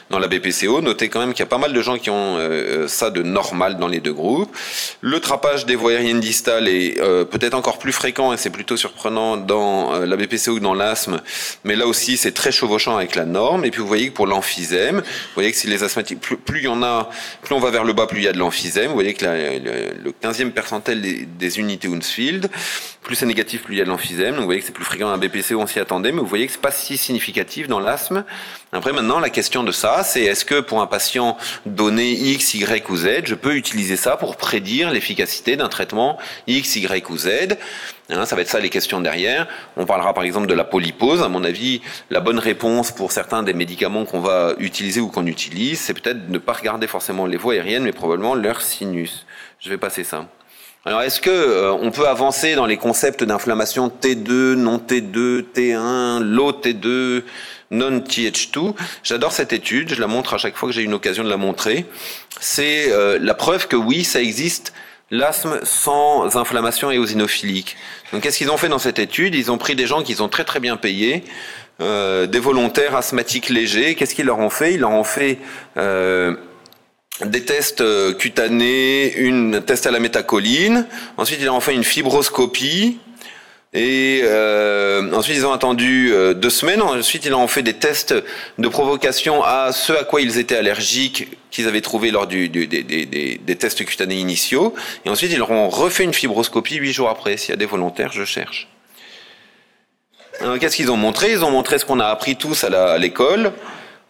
dans 0.09 0.19
la 0.19 0.27
BPCO. 0.27 0.81
Notez 0.81 1.09
quand 1.09 1.19
même 1.19 1.33
qu'il 1.33 1.39
y 1.39 1.43
a 1.43 1.49
pas 1.49 1.57
mal 1.57 1.73
de 1.73 1.81
gens 1.81 1.97
qui 1.97 2.09
ont 2.09 2.37
euh, 2.37 2.87
ça 2.87 3.09
de 3.09 3.23
normal 3.23 3.77
dans 3.77 3.87
les 3.87 4.01
deux 4.01 4.13
groupes. 4.13 4.55
Le 5.01 5.19
trapage 5.19 5.65
des 5.65 5.75
voies 5.75 5.91
aériennes 5.91 6.19
distales 6.19 6.67
est 6.67 6.99
euh, 6.99 7.23
peut-être 7.23 7.53
encore 7.53 7.79
plus 7.79 7.93
fréquent 7.93 8.33
et 8.33 8.37
c'est 8.37 8.49
plutôt 8.49 8.77
surprenant 8.77 9.37
dans 9.37 9.99
la 9.99 10.17
BPCO 10.17 10.55
que 10.55 10.59
dans 10.59 10.73
l'asthme, 10.73 11.21
mais 11.63 11.75
là 11.75 11.87
aussi 11.87 12.17
c'est 12.17 12.33
très 12.33 12.51
chevauchant 12.51 12.97
avec 12.97 13.15
la 13.15 13.25
norme. 13.25 13.65
Et 13.65 13.71
puis 13.71 13.81
vous 13.81 13.87
voyez 13.87 14.09
que 14.09 14.13
pour 14.13 14.27
l'emphysème, 14.27 14.97
vous 14.97 15.33
voyez 15.35 15.51
que 15.51 15.57
si 15.57 15.67
les 15.67 15.83
asthmatiques, 15.83 16.19
plus, 16.19 16.63
y 16.63 16.67
en 16.67 16.83
a, 16.83 17.09
plus 17.41 17.55
on 17.55 17.59
va 17.59 17.71
vers 17.71 17.83
le 17.83 17.93
bas, 17.93 18.07
plus 18.07 18.19
il 18.19 18.23
y 18.25 18.27
a 18.27 18.33
de 18.33 18.39
l'emphysème. 18.39 18.87
Vous 18.87 18.93
voyez 18.93 19.13
que 19.13 19.25
le, 19.25 20.11
15e 20.23 20.51
percentile 20.51 21.27
des, 21.37 21.59
unités 21.59 21.87
Hounsfield, 21.87 22.49
plus 23.03 23.15
c'est 23.15 23.25
négatif, 23.25 23.63
plus 23.63 23.75
il 23.75 23.77
y 23.77 23.81
a 23.81 23.85
de 23.85 23.89
l'emphysème. 23.89 24.24
Vous 24.31 24.45
voyez 24.45 24.59
que 24.59 24.65
c'est 24.65 24.71
plus 24.71 24.85
fréquent 24.85 25.09
un 25.09 25.17
BPC, 25.17 25.55
on 25.55 25.67
s'y 25.67 25.79
attendait, 25.79 26.11
mais 26.11 26.19
vous 26.19 26.25
voyez 26.25 26.47
que 26.47 26.51
c'est 26.51 26.61
pas 26.61 26.71
si 26.71 26.97
significatif 26.97 27.67
dans 27.67 27.79
l'asthme. 27.79 28.23
Après 28.71 28.91
maintenant, 28.91 29.19
la 29.19 29.29
question 29.29 29.63
de 29.63 29.71
ça, 29.71 30.03
c'est 30.03 30.23
est-ce 30.23 30.45
que 30.45 30.59
pour 30.59 30.81
un 30.81 30.87
patient 30.87 31.37
donné 31.65 32.11
X, 32.11 32.55
Y 32.55 32.89
ou 32.89 32.97
Z, 32.97 33.07
je 33.25 33.35
peux 33.35 33.55
utiliser 33.55 33.95
ça 33.95 34.17
pour 34.17 34.35
prédire 34.35 34.91
l'efficacité 34.91 35.55
d'un 35.55 35.69
traitement 35.69 36.17
X, 36.47 36.75
Y 36.75 37.09
ou 37.09 37.17
Z? 37.17 37.29
Hein, 38.09 38.25
ça 38.25 38.35
va 38.35 38.41
être 38.41 38.49
ça 38.49 38.59
les 38.59 38.69
questions 38.69 39.01
derrière. 39.01 39.47
On 39.77 39.85
parlera 39.85 40.13
par 40.13 40.23
exemple 40.23 40.47
de 40.47 40.53
la 40.53 40.63
polypose. 40.63 41.21
À 41.21 41.29
mon 41.29 41.43
avis, 41.43 41.81
la 42.09 42.19
bonne 42.19 42.39
réponse 42.39 42.91
pour 42.91 43.11
certains 43.11 43.43
des 43.43 43.53
médicaments 43.53 44.05
qu'on 44.05 44.19
va 44.19 44.53
utiliser 44.59 45.01
ou 45.01 45.07
qu'on 45.07 45.25
utilise, 45.25 45.79
c'est 45.79 45.93
peut-être 45.93 46.27
de 46.27 46.33
ne 46.33 46.37
pas 46.37 46.53
regarder 46.53 46.87
forcément 46.87 47.25
les 47.25 47.37
voies 47.37 47.53
aériennes, 47.53 47.83
mais 47.83 47.91
probablement 47.91 48.35
leur 48.35 48.61
sinus. 48.61 49.25
Je 49.59 49.69
vais 49.69 49.77
passer 49.77 50.03
ça. 50.03 50.27
Alors, 50.87 51.01
est-ce 51.01 51.19
que 51.19 51.31
euh, 51.31 51.71
on 51.73 51.89
peut 51.89 52.07
avancer 52.07 52.53
dans 52.53 52.67
les 52.67 52.77
concepts 52.77 53.23
d'inflammation 53.23 53.89
T2, 53.89 54.53
non 54.53 54.77
T2, 54.77 55.45
T1, 55.55 56.21
low 56.21 56.51
T2, 56.51 57.23
non 57.71 57.99
TH2 58.01 58.75
J'adore 59.03 59.31
cette 59.31 59.51
étude, 59.51 59.93
je 59.93 59.99
la 59.99 60.05
montre 60.05 60.35
à 60.35 60.37
chaque 60.37 60.55
fois 60.55 60.69
que 60.69 60.75
j'ai 60.75 60.83
une 60.83 60.93
occasion 60.93 61.23
de 61.23 61.29
la 61.29 61.37
montrer. 61.37 61.85
C'est 62.39 62.91
euh, 62.91 63.17
la 63.19 63.33
preuve 63.33 63.67
que 63.67 63.75
oui, 63.75 64.03
ça 64.03 64.21
existe 64.21 64.73
l'asthme 65.09 65.59
sans 65.63 66.37
inflammation 66.37 66.91
éosinophilique. 66.91 67.77
Donc, 68.13 68.21
qu'est-ce 68.21 68.37
qu'ils 68.37 68.51
ont 68.51 68.57
fait 68.57 68.69
dans 68.69 68.79
cette 68.79 68.99
étude? 68.99 69.33
Ils 69.33 69.51
ont 69.51 69.57
pris 69.57 69.75
des 69.75 69.87
gens 69.87 70.03
qu'ils 70.03 70.21
ont 70.21 70.29
très 70.29 70.43
très 70.43 70.59
bien 70.59 70.77
payés. 70.77 71.23
Euh, 71.81 72.25
des 72.25 72.39
volontaires 72.39 72.95
asthmatiques 72.95 73.49
légers, 73.49 73.95
qu'est-ce 73.95 74.15
qu'ils 74.15 74.27
leur 74.27 74.39
ont 74.39 74.49
fait? 74.49 74.75
Ils 74.75 74.79
leur 74.79 74.91
ont 74.91 75.03
fait 75.03 75.39
euh, 75.77 76.35
des 77.23 77.43
tests 77.43 77.81
euh, 77.81 78.13
cutanés, 78.13 79.13
une 79.15 79.61
test 79.61 79.87
à 79.87 79.91
la 79.91 79.99
métacoline. 79.99 80.85
Ensuite, 81.17 81.39
ils 81.41 81.49
ont 81.49 81.61
fait 81.61 81.73
une 81.73 81.83
fibroscopie. 81.83 82.97
Et 83.73 84.21
euh, 84.23 85.11
ensuite, 85.13 85.37
ils 85.37 85.45
ont 85.45 85.51
attendu 85.51 86.11
euh, 86.13 86.33
deux 86.33 86.49
semaines. 86.49 86.81
Ensuite, 86.81 87.25
ils 87.25 87.33
ont 87.33 87.47
fait 87.47 87.61
des 87.61 87.73
tests 87.73 88.15
de 88.57 88.67
provocation 88.67 89.43
à 89.43 89.71
ce 89.73 89.91
à 89.93 90.03
quoi 90.03 90.21
ils 90.21 90.37
étaient 90.37 90.55
allergiques 90.55 91.27
qu'ils 91.51 91.67
avaient 91.67 91.81
trouvé 91.81 92.11
lors 92.11 92.27
des, 92.27 92.49
tests 93.59 93.85
cutanés 93.85 94.15
initiaux. 94.15 94.73
Et 95.05 95.09
ensuite, 95.09 95.31
ils 95.31 95.41
ont 95.41 95.69
refait 95.69 96.03
une 96.03 96.13
fibroscopie 96.13 96.75
huit 96.75 96.93
jours 96.93 97.09
après. 97.09 97.37
S'il 97.37 97.51
y 97.51 97.53
a 97.53 97.57
des 97.57 97.65
volontaires, 97.65 98.11
je 98.13 98.23
cherche. 98.23 98.69
Qu'est-ce 100.59 100.75
qu'ils 100.75 100.91
ont 100.91 100.97
montré? 100.97 101.31
Ils 101.31 101.45
ont 101.45 101.51
montré 101.51 101.79
ce 101.79 101.85
qu'on 101.85 102.01
a 102.01 102.07
appris 102.07 102.35
tous 102.35 102.65
à 102.65 102.97
l'école. 102.97 103.53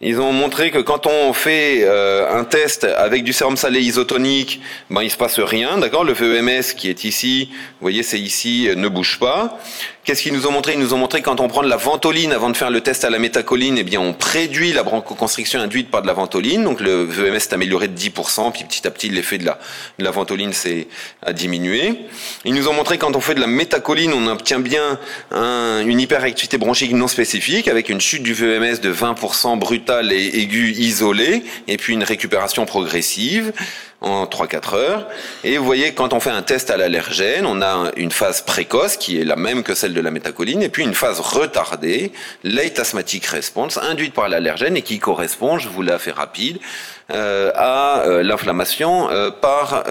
Ils 0.02 0.20
ont 0.20 0.30
montré 0.30 0.70
que 0.70 0.78
quand 0.78 1.06
on 1.06 1.32
fait 1.32 1.78
euh, 1.84 2.38
un 2.38 2.44
test 2.44 2.84
avec 2.84 3.24
du 3.24 3.32
sérum 3.32 3.56
salé 3.56 3.80
isotonique, 3.80 4.60
ben 4.90 5.02
il 5.02 5.10
se 5.10 5.16
passe 5.16 5.40
rien, 5.40 5.78
d'accord? 5.78 6.04
Le 6.04 6.12
VEMS 6.12 6.74
qui 6.76 6.90
est 6.90 7.04
ici, 7.04 7.48
vous 7.50 7.56
voyez 7.80 8.02
c'est 8.02 8.20
ici, 8.20 8.68
ne 8.76 8.88
bouge 8.88 9.18
pas. 9.18 9.58
Qu'est-ce 10.06 10.22
qu'ils 10.22 10.34
nous 10.34 10.46
ont 10.46 10.52
montré? 10.52 10.74
Ils 10.74 10.78
nous 10.78 10.94
ont 10.94 10.98
montré 10.98 11.20
quand 11.20 11.40
on 11.40 11.48
prend 11.48 11.64
de 11.64 11.68
la 11.68 11.76
ventoline 11.76 12.30
avant 12.30 12.48
de 12.48 12.56
faire 12.56 12.70
le 12.70 12.80
test 12.80 13.04
à 13.04 13.10
la 13.10 13.18
métacoline, 13.18 13.76
eh 13.78 13.82
bien 13.82 14.00
on 14.00 14.12
préduit 14.12 14.72
la 14.72 14.84
bronchoconstriction 14.84 15.58
induite 15.58 15.90
par 15.90 16.02
de 16.02 16.06
la 16.06 16.12
ventoline. 16.12 16.62
Donc 16.62 16.80
le 16.80 17.02
VMS 17.02 17.38
est 17.38 17.52
amélioré 17.54 17.88
de 17.88 17.98
10%, 17.98 18.52
puis 18.52 18.62
petit 18.62 18.86
à 18.86 18.92
petit 18.92 19.08
l'effet 19.08 19.38
de 19.38 19.46
la, 19.46 19.58
de 19.98 20.04
la 20.04 20.12
ventoline 20.12 20.52
s'est 20.52 20.86
a 21.22 21.32
diminué. 21.32 22.02
Ils 22.44 22.54
nous 22.54 22.68
ont 22.68 22.72
montré 22.72 22.98
quand 22.98 23.16
on 23.16 23.20
fait 23.20 23.34
de 23.34 23.40
la 23.40 23.48
métacoline, 23.48 24.12
on 24.12 24.28
obtient 24.28 24.60
bien 24.60 25.00
un, 25.32 25.82
une 25.84 25.98
hyperactivité 25.98 26.56
bronchique 26.56 26.92
non 26.92 27.08
spécifique 27.08 27.66
avec 27.66 27.88
une 27.88 28.00
chute 28.00 28.22
du 28.22 28.32
VMS 28.32 28.78
de 28.80 28.92
20% 28.92 29.58
et 29.90 30.40
aiguë 30.40 30.72
isolée, 30.72 31.42
et 31.68 31.76
puis 31.76 31.94
une 31.94 32.04
récupération 32.04 32.66
progressive 32.66 33.52
en 34.00 34.26
3-4 34.26 34.74
heures. 34.74 35.08
Et 35.44 35.58
vous 35.58 35.64
voyez, 35.64 35.92
quand 35.94 36.12
on 36.12 36.20
fait 36.20 36.30
un 36.30 36.42
test 36.42 36.70
à 36.70 36.76
l'allergène, 36.76 37.46
on 37.46 37.62
a 37.62 37.90
une 37.96 38.10
phase 38.10 38.42
précoce 38.42 38.96
qui 38.96 39.20
est 39.20 39.24
la 39.24 39.36
même 39.36 39.62
que 39.62 39.74
celle 39.74 39.94
de 39.94 40.00
la 40.00 40.10
métacoline, 40.10 40.62
et 40.62 40.68
puis 40.68 40.82
une 40.82 40.94
phase 40.94 41.20
retardée, 41.20 42.12
late 42.44 42.78
asthmatic 42.78 43.26
response, 43.26 43.78
induite 43.78 44.14
par 44.14 44.28
l'allergène 44.28 44.76
et 44.76 44.82
qui 44.82 44.98
correspond, 44.98 45.58
je 45.58 45.68
vous 45.68 45.82
l'ai 45.82 45.98
fait 45.98 46.12
rapide, 46.12 46.58
euh, 47.12 47.52
à 47.54 48.00
euh, 48.00 48.22
l'inflammation 48.24 49.08
euh, 49.10 49.30
par 49.30 49.84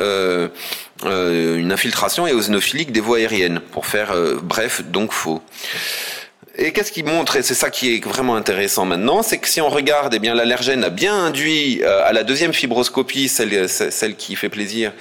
une 1.05 1.71
infiltration 1.71 2.27
éosinophilique 2.27 2.91
des 2.91 2.99
voies 2.99 3.17
aériennes, 3.17 3.59
pour 3.59 3.85
faire 3.85 4.13
bref, 4.41 4.81
donc 4.85 5.11
faux. 5.11 5.41
Et 6.57 6.71
qu'est-ce 6.71 6.91
qu'il 6.93 7.05
montre, 7.05 7.35
et 7.35 7.43
c'est 7.43 7.53
ça 7.53 7.69
qui 7.69 7.93
est 7.93 8.05
vraiment 8.05 8.35
intéressant 8.35 8.85
maintenant, 8.85 9.23
c'est 9.23 9.39
que 9.39 9.47
si 9.49 9.59
on 9.59 9.67
regarde, 9.67 10.13
eh 10.13 10.19
bien 10.19 10.33
l'allergène 10.33 10.85
a 10.85 10.89
bien 10.89 11.13
induit 11.25 11.81
euh, 11.83 12.05
à 12.05 12.13
la 12.13 12.23
deuxième 12.23 12.53
fibroscopie, 12.53 13.27
celle, 13.27 13.67
celle 13.67 14.15
qui 14.15 14.37
fait 14.37 14.47
plaisir, 14.47 14.93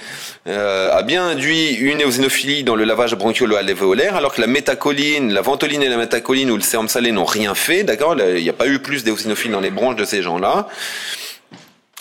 euh, 0.47 0.91
a 0.91 1.01
bien 1.01 1.25
induit 1.25 1.71
une 1.75 2.01
éosinophilie 2.01 2.65
dans 2.65 2.75
le 2.75 2.83
lavage 2.83 3.15
bronchiolo-alvéolaire, 3.15 4.17
alors 4.17 4.33
que 4.33 4.41
la 4.41 4.47
métacoline, 4.47 5.31
la 5.31 5.41
ventoline 5.41 5.81
et 5.81 5.87
la 5.87 5.97
métacoline 5.97 6.51
ou 6.51 6.57
le 6.57 6.61
sérum 6.61 6.89
salé 6.89 7.13
n'ont 7.13 7.23
rien 7.23 7.55
fait, 7.55 7.83
d'accord? 7.83 8.17
Il 8.19 8.43
n'y 8.43 8.49
a 8.49 8.53
pas 8.53 8.67
eu 8.67 8.79
plus 8.79 9.05
d'éosinophiles 9.05 9.51
dans 9.51 9.61
les 9.61 9.71
bronches 9.71 9.95
de 9.95 10.05
ces 10.05 10.21
gens-là 10.21 10.67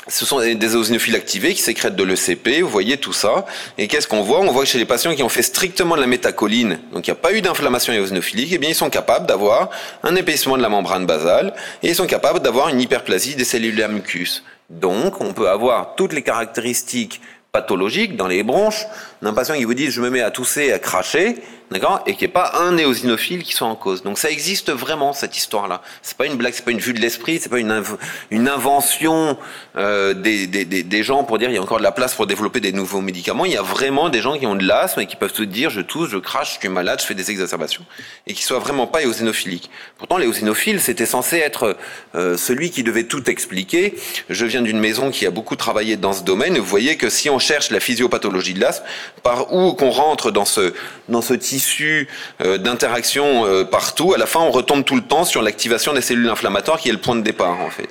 ce 0.09 0.27
sont 0.27 0.39
des 0.41 0.75
éosinophiles 0.75 1.17
activés 1.17 1.55
qui 1.55 1.63
sécrètent 1.63 1.97
de 1.97 2.05
l'ECP, 2.05 2.61
vous 2.61 2.69
voyez 2.69 2.99
tout 2.99 3.13
ça. 3.13 3.47
Et 3.79 3.89
qu'est-ce 3.89 4.07
qu'on 4.07 4.23
voit? 4.23 4.41
On 4.41 4.51
voit 4.51 4.65
que 4.65 4.69
chez 4.69 4.79
les 4.79 4.85
patients 4.85 5.15
qui 5.15 5.23
ont 5.23 5.29
fait 5.29 5.43
strictement 5.43 5.97
de 5.97 6.01
la 6.01 6.07
métacoline, 6.07 6.79
donc 6.93 7.07
il 7.07 7.11
n'y 7.11 7.17
a 7.17 7.21
pas 7.21 7.33
eu 7.33 7.41
d'inflammation 7.41 7.93
éosinophilique, 7.93 8.51
eh 8.53 8.59
bien 8.59 8.71
ils 8.71 8.75
sont 8.75 8.91
capables 8.91 9.27
d'avoir 9.27 9.71
un 10.03 10.15
épaississement 10.15 10.57
de 10.57 10.63
la 10.63 10.69
membrane 10.69 11.07
basale 11.07 11.55
et 11.83 11.89
ils 11.89 11.95
sont 11.95 12.07
capables 12.07 12.41
d'avoir 12.41 12.69
une 12.69 12.81
hyperplasie 12.81 13.35
des 13.35 13.45
cellules 13.45 13.83
à 13.83 13.89
mucus. 13.89 14.45
Donc 14.71 15.21
on 15.21 15.33
peut 15.33 15.49
avoir 15.49 15.95
toutes 15.95 16.13
les 16.13 16.23
caractéristiques 16.23 17.21
pathologiques 17.53 18.17
dans 18.17 18.27
les 18.27 18.43
bronches 18.43 18.85
d'un 19.25 19.33
patient 19.33 19.57
qui 19.57 19.65
vous 19.65 19.75
dit 19.75 19.91
je 19.91 20.01
me 20.01 20.11
mets 20.11 20.21
à 20.21 20.31
tousser, 20.31 20.73
à 20.73 20.79
cracher, 20.79 21.37
d'accord, 21.71 22.03
et 22.07 22.15
qui 22.15 22.25
n'est 22.25 22.29
pas 22.31 22.53
un 22.61 22.73
néosinophile 22.73 23.43
qui 23.43 23.53
soit 23.55 23.67
en 23.67 23.75
cause. 23.75 24.03
Donc 24.03 24.19
ça 24.19 24.31
existe 24.31 24.71
vraiment 24.71 25.13
cette 25.13 25.37
histoire-là. 25.37 25.83
C'est 26.03 26.17
pas 26.17 26.27
une 26.27 26.37
blague, 26.37 26.53
c'est 26.53 26.65
pas 26.65 26.71
une 26.71 26.79
vue 26.79 26.93
de 26.93 27.01
l'esprit, 27.01 27.41
c'est 27.41 27.49
pas 27.49 27.59
une, 27.59 27.83
une 28.31 28.49
invention 28.49 29.39
euh, 29.77 30.15
des, 30.15 30.47
des, 30.47 30.65
des, 30.65 31.03
gens 31.03 31.25
pour 31.25 31.39
dire 31.39 31.49
il 31.49 31.55
y 31.55 31.59
a 31.59 31.63
encore 31.63 31.79
de 31.79 31.83
la 31.83 31.93
place 31.93 32.15
pour 32.15 32.27
développer 32.27 32.61
des 32.61 32.73
nouveaux 32.73 33.01
médicaments. 33.01 33.45
Il 33.45 33.53
y 33.53 33.57
a 33.57 33.63
vraiment 33.63 34.11
des 34.11 34.21
gens 34.21 34.39
qui 34.39 34.47
ont 34.47 34.55
de 34.55 34.65
l'asthme 34.65 35.01
et 35.01 35.07
qui 35.07 35.17
peuvent 35.17 35.35
se 35.35 35.43
dire 35.43 35.71
je 35.71 35.81
tousse, 35.81 36.11
je 36.11 36.19
crache, 36.19 36.55
je 36.55 36.61
suis 36.61 36.69
malade, 36.69 37.01
je 37.01 37.07
fais 37.07 37.15
des 37.15 37.31
exacerbations, 37.31 37.85
et 38.27 38.35
qui 38.35 38.43
soient 38.43 38.59
vraiment 38.59 38.87
pas 38.87 39.03
éosinophiliques. 39.03 39.71
Pourtant 39.99 40.19
l'éosinophile 40.19 40.81
c'était 40.81 41.07
censé 41.07 41.39
être 41.39 41.77
euh, 42.15 42.37
celui 42.37 42.71
qui 42.71 42.83
devait 42.83 43.05
tout 43.05 43.31
expliquer. 43.31 43.95
Je 44.29 44.45
viens 44.45 44.63
d'une 44.63 44.79
maison 44.79 45.11
qui 45.11 45.27
a 45.27 45.31
beaucoup 45.31 45.57
travaillé 45.57 45.97
dans 45.97 46.13
ce 46.13 46.23
domaine. 46.23 46.59
Vous 46.59 46.65
voyez 46.65 46.97
que 46.97 47.09
si 47.09 47.31
on 47.31 47.39
cherche 47.39 47.71
la 47.71 47.81
physiopathologie 47.81 48.55
de 48.55 48.61
l'asthme, 48.61 48.85
par 49.23 49.53
où 49.55 49.73
qu'on 49.73 49.91
rentre 49.91 50.31
dans 50.31 50.45
ce 50.45 51.35
tissu 51.35 52.09
euh, 52.41 52.59
d'interaction 52.59 53.47
euh, 53.47 53.65
partout, 53.65 54.15
à 54.15 54.19
la 54.19 54.27
fin 54.27 54.41
on 54.41 54.51
retombe 54.51 54.85
tout 54.85 54.97
le 54.97 55.03
temps 55.03 55.25
sur 55.25 55.43
l'activation 55.43 55.93
des 55.93 56.03
cellules 56.03 56.29
inflammatoires 56.29 56.79
qui 56.79 56.89
est 56.89 56.93
le 56.93 56.99
point 56.99 57.17
de 57.17 57.23
départ 57.23 57.61
en 57.61 57.71
fait. 57.71 57.89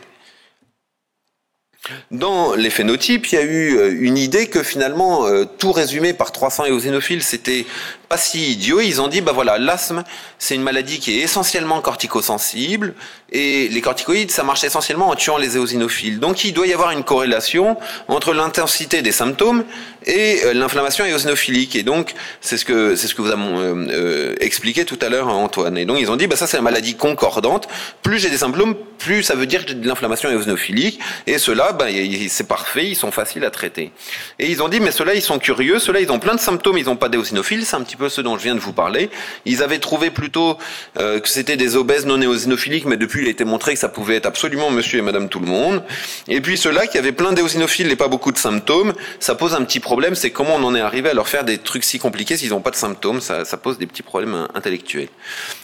Dans 2.12 2.56
les 2.56 2.70
phénotypes, 2.70 3.28
il 3.28 3.36
y 3.36 3.38
a 3.38 3.44
eu 3.44 3.78
euh, 3.78 3.98
une 4.00 4.18
idée 4.18 4.48
que 4.48 4.64
finalement 4.64 5.26
tout 5.58 5.72
résumé 5.72 6.14
par 6.14 6.32
300 6.32 6.66
éosinophiles, 6.66 7.24
c'était 7.24 7.66
pas 8.14 8.18
si 8.20 8.52
idiot. 8.52 8.80
Ils 8.80 9.02
ont 9.02 9.08
dit, 9.08 9.22
bah 9.22 9.32
voilà, 9.32 9.58
l'asthme, 9.58 10.04
c'est 10.38 10.54
une 10.54 10.62
maladie 10.62 11.00
qui 11.00 11.18
est 11.18 11.24
essentiellement 11.24 11.82
corticosensible, 11.82 12.94
et 13.32 13.68
les 13.70 13.82
corticoïdes, 13.82 14.30
ça 14.30 14.44
marche 14.44 14.64
essentiellement 14.64 15.10
en 15.10 15.16
tuant 15.16 15.38
les 15.38 15.58
éosinophiles. 15.58 16.20
Donc 16.20 16.46
il 16.46 16.54
doit 16.54 16.68
y 16.68 16.74
avoir 16.74 16.92
une 16.92 17.04
corrélation 17.04 17.76
entre 18.08 18.36
l'intensité 18.36 19.02
des 19.02 19.12
symptômes 19.12 19.64
et 20.06 20.42
euh, 20.46 20.54
l'inflammation 20.54 21.04
éosinophilique. 21.04 21.76
Et 21.76 21.82
donc 21.82 22.14
c'est 22.42 22.58
ce 22.58 22.66
que 22.66 22.96
c'est 22.96 23.08
ce 23.08 23.16
que 23.16 23.24
vous 23.24 23.32
avez 23.32 23.42
euh, 23.42 23.88
euh, 23.90 24.36
expliqué 24.40 24.86
tout 24.86 25.00
à 25.02 25.10
l'heure, 25.10 25.30
Antoine. 25.30 25.80
Et 25.80 25.86
donc 25.86 25.98
ils 26.00 26.12
ont 26.12 26.16
dit, 26.16 26.28
bah 26.28 26.36
ça 26.36 26.46
c'est 26.46 26.58
la 26.58 26.62
maladie 26.62 26.94
concordante. 26.94 27.68
Plus 28.04 28.20
j'ai 28.20 28.30
des 28.30 28.38
symptômes, 28.38 28.76
plus 29.00 29.24
ça 29.24 29.34
veut 29.34 29.48
dire 29.48 29.64
que 29.64 29.70
j'ai 29.70 29.76
de 29.76 29.88
l'inflammation 29.88 30.30
éosinophilique. 30.30 31.00
Et 31.26 31.40
ceux-là, 31.40 31.72
bah, 31.72 31.88
c'est 32.30 32.48
parfait, 32.48 32.86
ils 32.86 32.96
sont 32.96 33.12
faciles 33.12 33.46
à 33.46 33.50
traiter. 33.50 33.92
Et 34.38 34.52
ils 34.52 34.62
ont 34.62 34.70
dit, 34.70 34.80
mais 34.80 34.92
ceux-là, 34.92 35.16
ils 35.16 35.22
sont 35.22 35.40
curieux. 35.40 35.80
Ceux-là, 35.80 36.00
ils 36.00 36.12
ont 36.12 36.20
plein 36.20 36.36
de 36.36 36.40
symptômes, 36.40 36.78
ils 36.78 36.86
n'ont 36.86 36.96
pas 36.96 37.10
d'éosinophiles. 37.10 37.66
C'est 37.66 37.76
un 37.76 37.82
petit 37.82 37.96
peu 37.96 38.03
ceux 38.10 38.24
dont 38.24 38.38
je 38.38 38.44
viens 38.44 38.56
de 38.56 38.60
vous 38.60 38.74
parler. 38.74 39.10
Ils 39.46 39.64
avaient 39.64 39.80
trouvé 39.80 40.10
plutôt 40.10 40.58
euh, 41.00 41.20
que 41.20 41.30
c'était 41.30 41.58
des 41.58 41.76
obèses 41.76 42.06
non 42.06 42.22
éosinophiliques, 42.22 42.86
mais 42.86 42.98
depuis 42.98 43.22
il 43.22 43.28
a 43.28 43.32
été 43.32 43.46
montré 43.46 43.74
que 43.74 43.80
ça 43.80 43.90
pouvait 43.90 44.16
être 44.16 44.26
absolument 44.26 44.72
monsieur 44.72 45.00
et 45.00 45.02
madame 45.02 45.30
tout 45.30 45.40
le 45.40 45.48
monde. 45.48 45.84
Et 46.28 46.42
puis 46.42 46.58
ceux-là 46.58 46.88
qui 46.88 46.98
avaient 46.98 47.12
plein 47.12 47.34
d'éosinophiles 47.34 47.92
et 47.92 47.96
pas 47.96 48.08
beaucoup 48.08 48.32
de 48.32 48.38
symptômes, 48.38 48.94
ça 49.20 49.36
pose 49.36 49.54
un 49.54 49.64
petit 49.64 49.80
problème, 49.80 50.16
c'est 50.16 50.32
comment 50.32 50.56
on 50.56 50.64
en 50.64 50.76
est 50.76 50.82
arrivé 50.82 51.10
à 51.10 51.14
leur 51.14 51.28
faire 51.28 51.44
des 51.44 51.58
trucs 51.58 51.84
si 51.84 52.00
compliqués 52.00 52.38
s'ils 52.38 52.50
n'ont 52.50 52.62
pas 52.62 52.72
de 52.72 52.76
symptômes, 52.76 53.22
ça, 53.22 53.44
pose 53.58 53.78
des 53.78 53.88
petits 53.88 54.04
problèmes 54.04 54.48
intellectuels. 54.56 55.10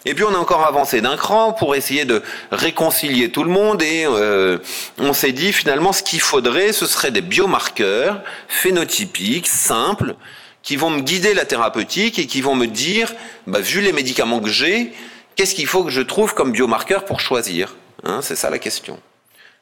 Et 0.06 0.14
puis 0.14 0.24
on 0.24 0.34
a 0.34 0.38
encore 0.38 0.66
avancé 0.66 1.02
d'un 1.02 1.18
cran 1.18 1.54
pour 1.54 1.76
essayer 1.76 2.06
de 2.06 2.22
réconcilier 2.52 3.30
tout 3.30 3.44
le 3.44 3.50
monde 3.50 3.82
et 3.82 4.06
euh, 4.06 4.58
on 4.98 5.14
s'est 5.14 5.32
dit 5.32 5.52
finalement 5.52 5.92
ce 5.92 6.04
qu'il 6.04 6.22
faudrait, 6.22 6.72
ce 6.72 6.86
serait 6.86 7.12
des 7.12 7.22
biomarqueurs 7.22 8.22
phénotypiques, 8.48 9.48
simples, 9.48 10.16
qui 10.62 10.76
vont 10.76 10.90
me 10.90 11.02
guider 11.02 11.34
la 11.34 11.46
thérapeutique 11.46 12.20
et 12.20 12.28
qui 12.28 12.42
vont 12.42 12.56
me 12.56 12.68
dire, 12.68 13.14
bah, 13.48 13.60
vu 13.60 13.82
les 13.82 13.94
médicaments 13.94 14.40
que 14.40 14.50
j'ai, 14.50 14.94
qu'est-ce 15.36 15.56
qu'il 15.56 15.68
faut 15.68 15.84
que 15.84 15.90
je 15.90 16.02
trouve 16.02 16.34
comme 16.34 16.52
biomarqueur 16.52 17.06
pour 17.06 17.20
choisir 17.20 17.76
hein, 18.04 18.20
C'est 18.22 18.36
ça 18.36 18.50
la 18.50 18.60
question. 18.60 19.00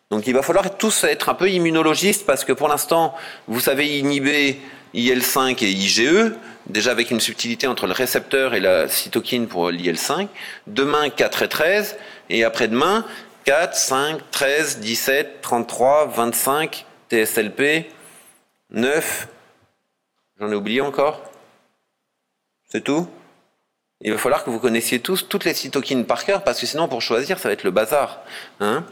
Donc 0.09 0.25
il 0.25 0.33
va 0.33 0.41
falloir 0.41 0.77
tous 0.77 1.03
être 1.03 1.29
un 1.29 1.33
peu 1.33 1.49
immunologistes 1.49 2.25
parce 2.25 2.45
que 2.45 2.53
pour 2.53 2.69
l'instant, 2.69 3.13
vous 3.47 3.59
savez 3.59 3.99
inhiber 3.99 4.59
IL5 4.95 5.63
et 5.63 5.69
IgE, 5.69 6.33
déjà 6.67 6.91
avec 6.91 7.11
une 7.11 7.19
subtilité 7.19 7.67
entre 7.67 7.87
le 7.87 7.93
récepteur 7.93 8.53
et 8.53 8.61
la 8.61 8.87
cytokine 8.87 9.47
pour 9.47 9.69
l'IL5. 9.69 10.27
Demain, 10.65 11.09
4 11.09 11.43
et 11.43 11.47
13. 11.49 11.97
Et 12.29 12.43
après-demain, 12.43 13.05
4, 13.45 13.75
5, 13.75 14.31
13, 14.31 14.79
17, 14.79 15.41
33, 15.41 16.07
25, 16.07 16.85
TSLP, 17.09 17.91
9, 18.71 19.27
J'en 20.39 20.51
ai 20.51 20.55
oublié 20.55 20.81
encore 20.81 21.19
C'est 22.69 22.83
tout 22.83 23.07
Il 24.01 24.11
va 24.11 24.19
falloir 24.19 24.43
que 24.43 24.51
vous 24.51 24.59
connaissiez 24.59 24.99
tous 24.99 25.27
toutes 25.27 25.45
les 25.45 25.55
cytokines 25.55 26.05
par 26.05 26.25
cœur, 26.25 26.43
parce 26.43 26.59
que 26.59 26.67
sinon, 26.67 26.87
pour 26.87 27.01
choisir, 27.01 27.39
ça 27.39 27.49
va 27.49 27.53
être 27.53 27.63
le 27.63 27.71
bazar. 27.71 28.19
Hein 28.59 28.85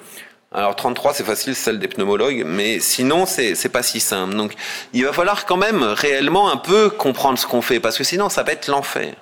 alors 0.52 0.75
33, 0.75 1.14
c'est 1.14 1.25
facile, 1.25 1.54
celle 1.54 1.80
des 1.80 1.90
pneumologues, 1.90 2.44
mais 2.46 2.80
sinon, 2.80 3.25
c'est 3.25 3.70
pas 3.70 3.84
si 3.84 4.00
simple. 4.00 4.36
Donc, 4.36 4.56
il 4.94 5.04
va 5.04 5.12
falloir 5.12 5.46
quand 5.46 5.58
même 5.58 5.84
réellement 5.84 6.50
un 6.50 6.56
peu 6.56 6.90
comprendre 6.90 7.38
ce 7.38 7.46
qu'on 7.46 7.62
fait, 7.62 7.82
parce 7.82 7.98
que 7.98 8.06
sinon, 8.06 8.30
ça 8.30 8.44
va 8.44 8.54
être 8.54 8.68
l'enfer. 8.68 9.16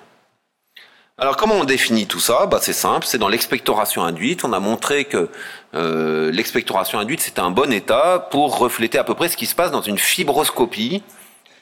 Alors 1.16 1.36
comment 1.36 1.54
on 1.54 1.64
définit 1.64 2.06
tout 2.06 2.18
ça? 2.20 2.46
Bah, 2.46 2.58
C'est 2.60 2.72
simple, 2.72 3.06
c'est 3.06 3.18
dans 3.18 3.28
l'expectoration 3.28 4.02
induite. 4.02 4.44
On 4.44 4.52
a 4.52 4.60
montré 4.60 5.04
que 5.04 5.28
euh, 5.74 6.30
l'expectoration 6.32 6.98
induite, 6.98 7.20
c'est 7.20 7.38
un 7.38 7.50
bon 7.50 7.72
état 7.72 8.28
pour 8.30 8.58
refléter 8.58 8.98
à 8.98 9.04
peu 9.04 9.14
près 9.14 9.28
ce 9.28 9.36
qui 9.36 9.46
se 9.46 9.54
passe 9.54 9.70
dans 9.70 9.82
une 9.82 9.98
fibroscopie. 9.98 11.02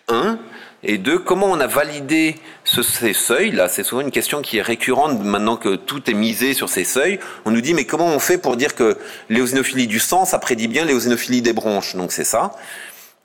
1. 0.09 0.39
Et 0.85 0.99
deux, 0.99 1.19
comment 1.19 1.47
on 1.47 1.61
a 1.61 1.69
validé 1.69 2.35
ces 2.65 3.13
seuils 3.13 3.53
Là, 3.53 3.69
c'est 3.69 3.85
souvent 3.85 4.01
une 4.01 4.11
question 4.11 4.43
qui 4.43 4.59
est 4.59 4.63
récurrente 4.63 5.23
maintenant 5.23 5.57
que 5.57 5.77
tout 5.77 6.11
est 6.11 6.15
misé 6.15 6.55
sur 6.55 6.69
ces 6.69 6.85
seuils. 6.85 7.21
On 7.45 7.53
nous 7.53 7.61
dit, 7.61 7.73
mais 7.73 7.85
comment 7.85 8.09
on 8.09 8.19
fait 8.19 8.37
pour 8.37 8.57
dire 8.57 8.75
que 8.75 8.99
l'éosinophilie 9.29 9.87
du 9.87 10.01
sang, 10.01 10.25
ça 10.25 10.41
prédit 10.41 10.67
bien 10.67 10.85
l'éosinophilie 10.85 11.41
des 11.41 11.53
bronches? 11.53 11.95
Donc 11.95 12.11
c'est 12.11 12.25
ça. 12.25 12.57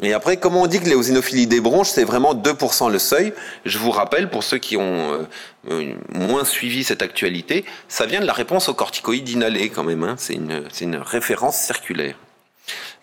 Et 0.04 0.14
après, 0.14 0.38
comment 0.38 0.62
on 0.62 0.68
dit 0.68 0.80
que 0.80 0.86
l'éosinophilie 0.86 1.48
des 1.48 1.60
bronches, 1.60 1.90
c'est 1.90 2.04
vraiment 2.04 2.36
2% 2.36 2.92
le 2.92 3.00
seuil? 3.00 3.34
Je 3.66 3.80
vous 3.80 3.90
rappelle, 3.90 4.30
pour 4.30 4.44
ceux 4.44 4.60
qui 4.60 4.78
ont 4.78 5.26
euh, 5.72 5.94
moins 6.14 6.46
suivi 6.46 6.84
cette 6.84 7.02
actualité, 7.02 7.66
ça 7.88 8.06
vient 8.06 8.20
de 8.20 8.28
la 8.28 8.34
réponse 8.34 8.70
aux 8.70 8.76
corticoïdes 8.76 9.30
inhalés 9.30 9.70
quand 9.70 9.84
même. 9.84 10.04
Hein. 10.04 10.16
C'est 10.20 10.36
une 10.36 10.98
référence 10.98 11.58
circulaire. 11.58 12.16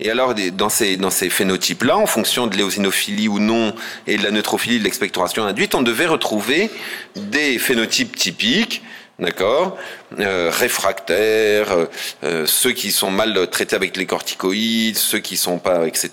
Et 0.01 0.11
alors, 0.11 0.35
dans 0.53 0.69
ces, 0.69 0.97
dans 0.97 1.11
ces 1.11 1.31
phénotypes-là, 1.31 1.97
en 1.97 2.07
fonction 2.07 2.47
de 2.49 2.57
l'éosinophilie 2.57 3.29
ou 3.29 3.39
non 3.39 3.75
et 4.07 4.17
de 4.17 4.23
la 4.25 4.33
neutrophilie 4.33 4.79
de 4.79 4.85
l'expectoration 4.85 5.45
induite, 5.45 5.75
on 5.75 5.83
devait 5.83 6.07
retrouver 6.07 6.71
des 7.15 7.59
phénotypes 7.61 8.17
typiques, 8.17 8.83
d'accord, 9.21 9.77
euh, 10.19 10.51
réfractaires, 10.53 11.87
euh, 12.25 12.45
ceux 12.47 12.73
qui 12.73 12.91
sont 12.91 13.13
mal 13.13 13.49
traités 13.51 13.77
avec 13.77 13.97
les 13.97 14.07
corticoïdes, 14.07 14.97
ceux 14.97 15.21
qui 15.21 15.37
sont 15.37 15.59
pas, 15.59 15.87
etc. 15.87 16.11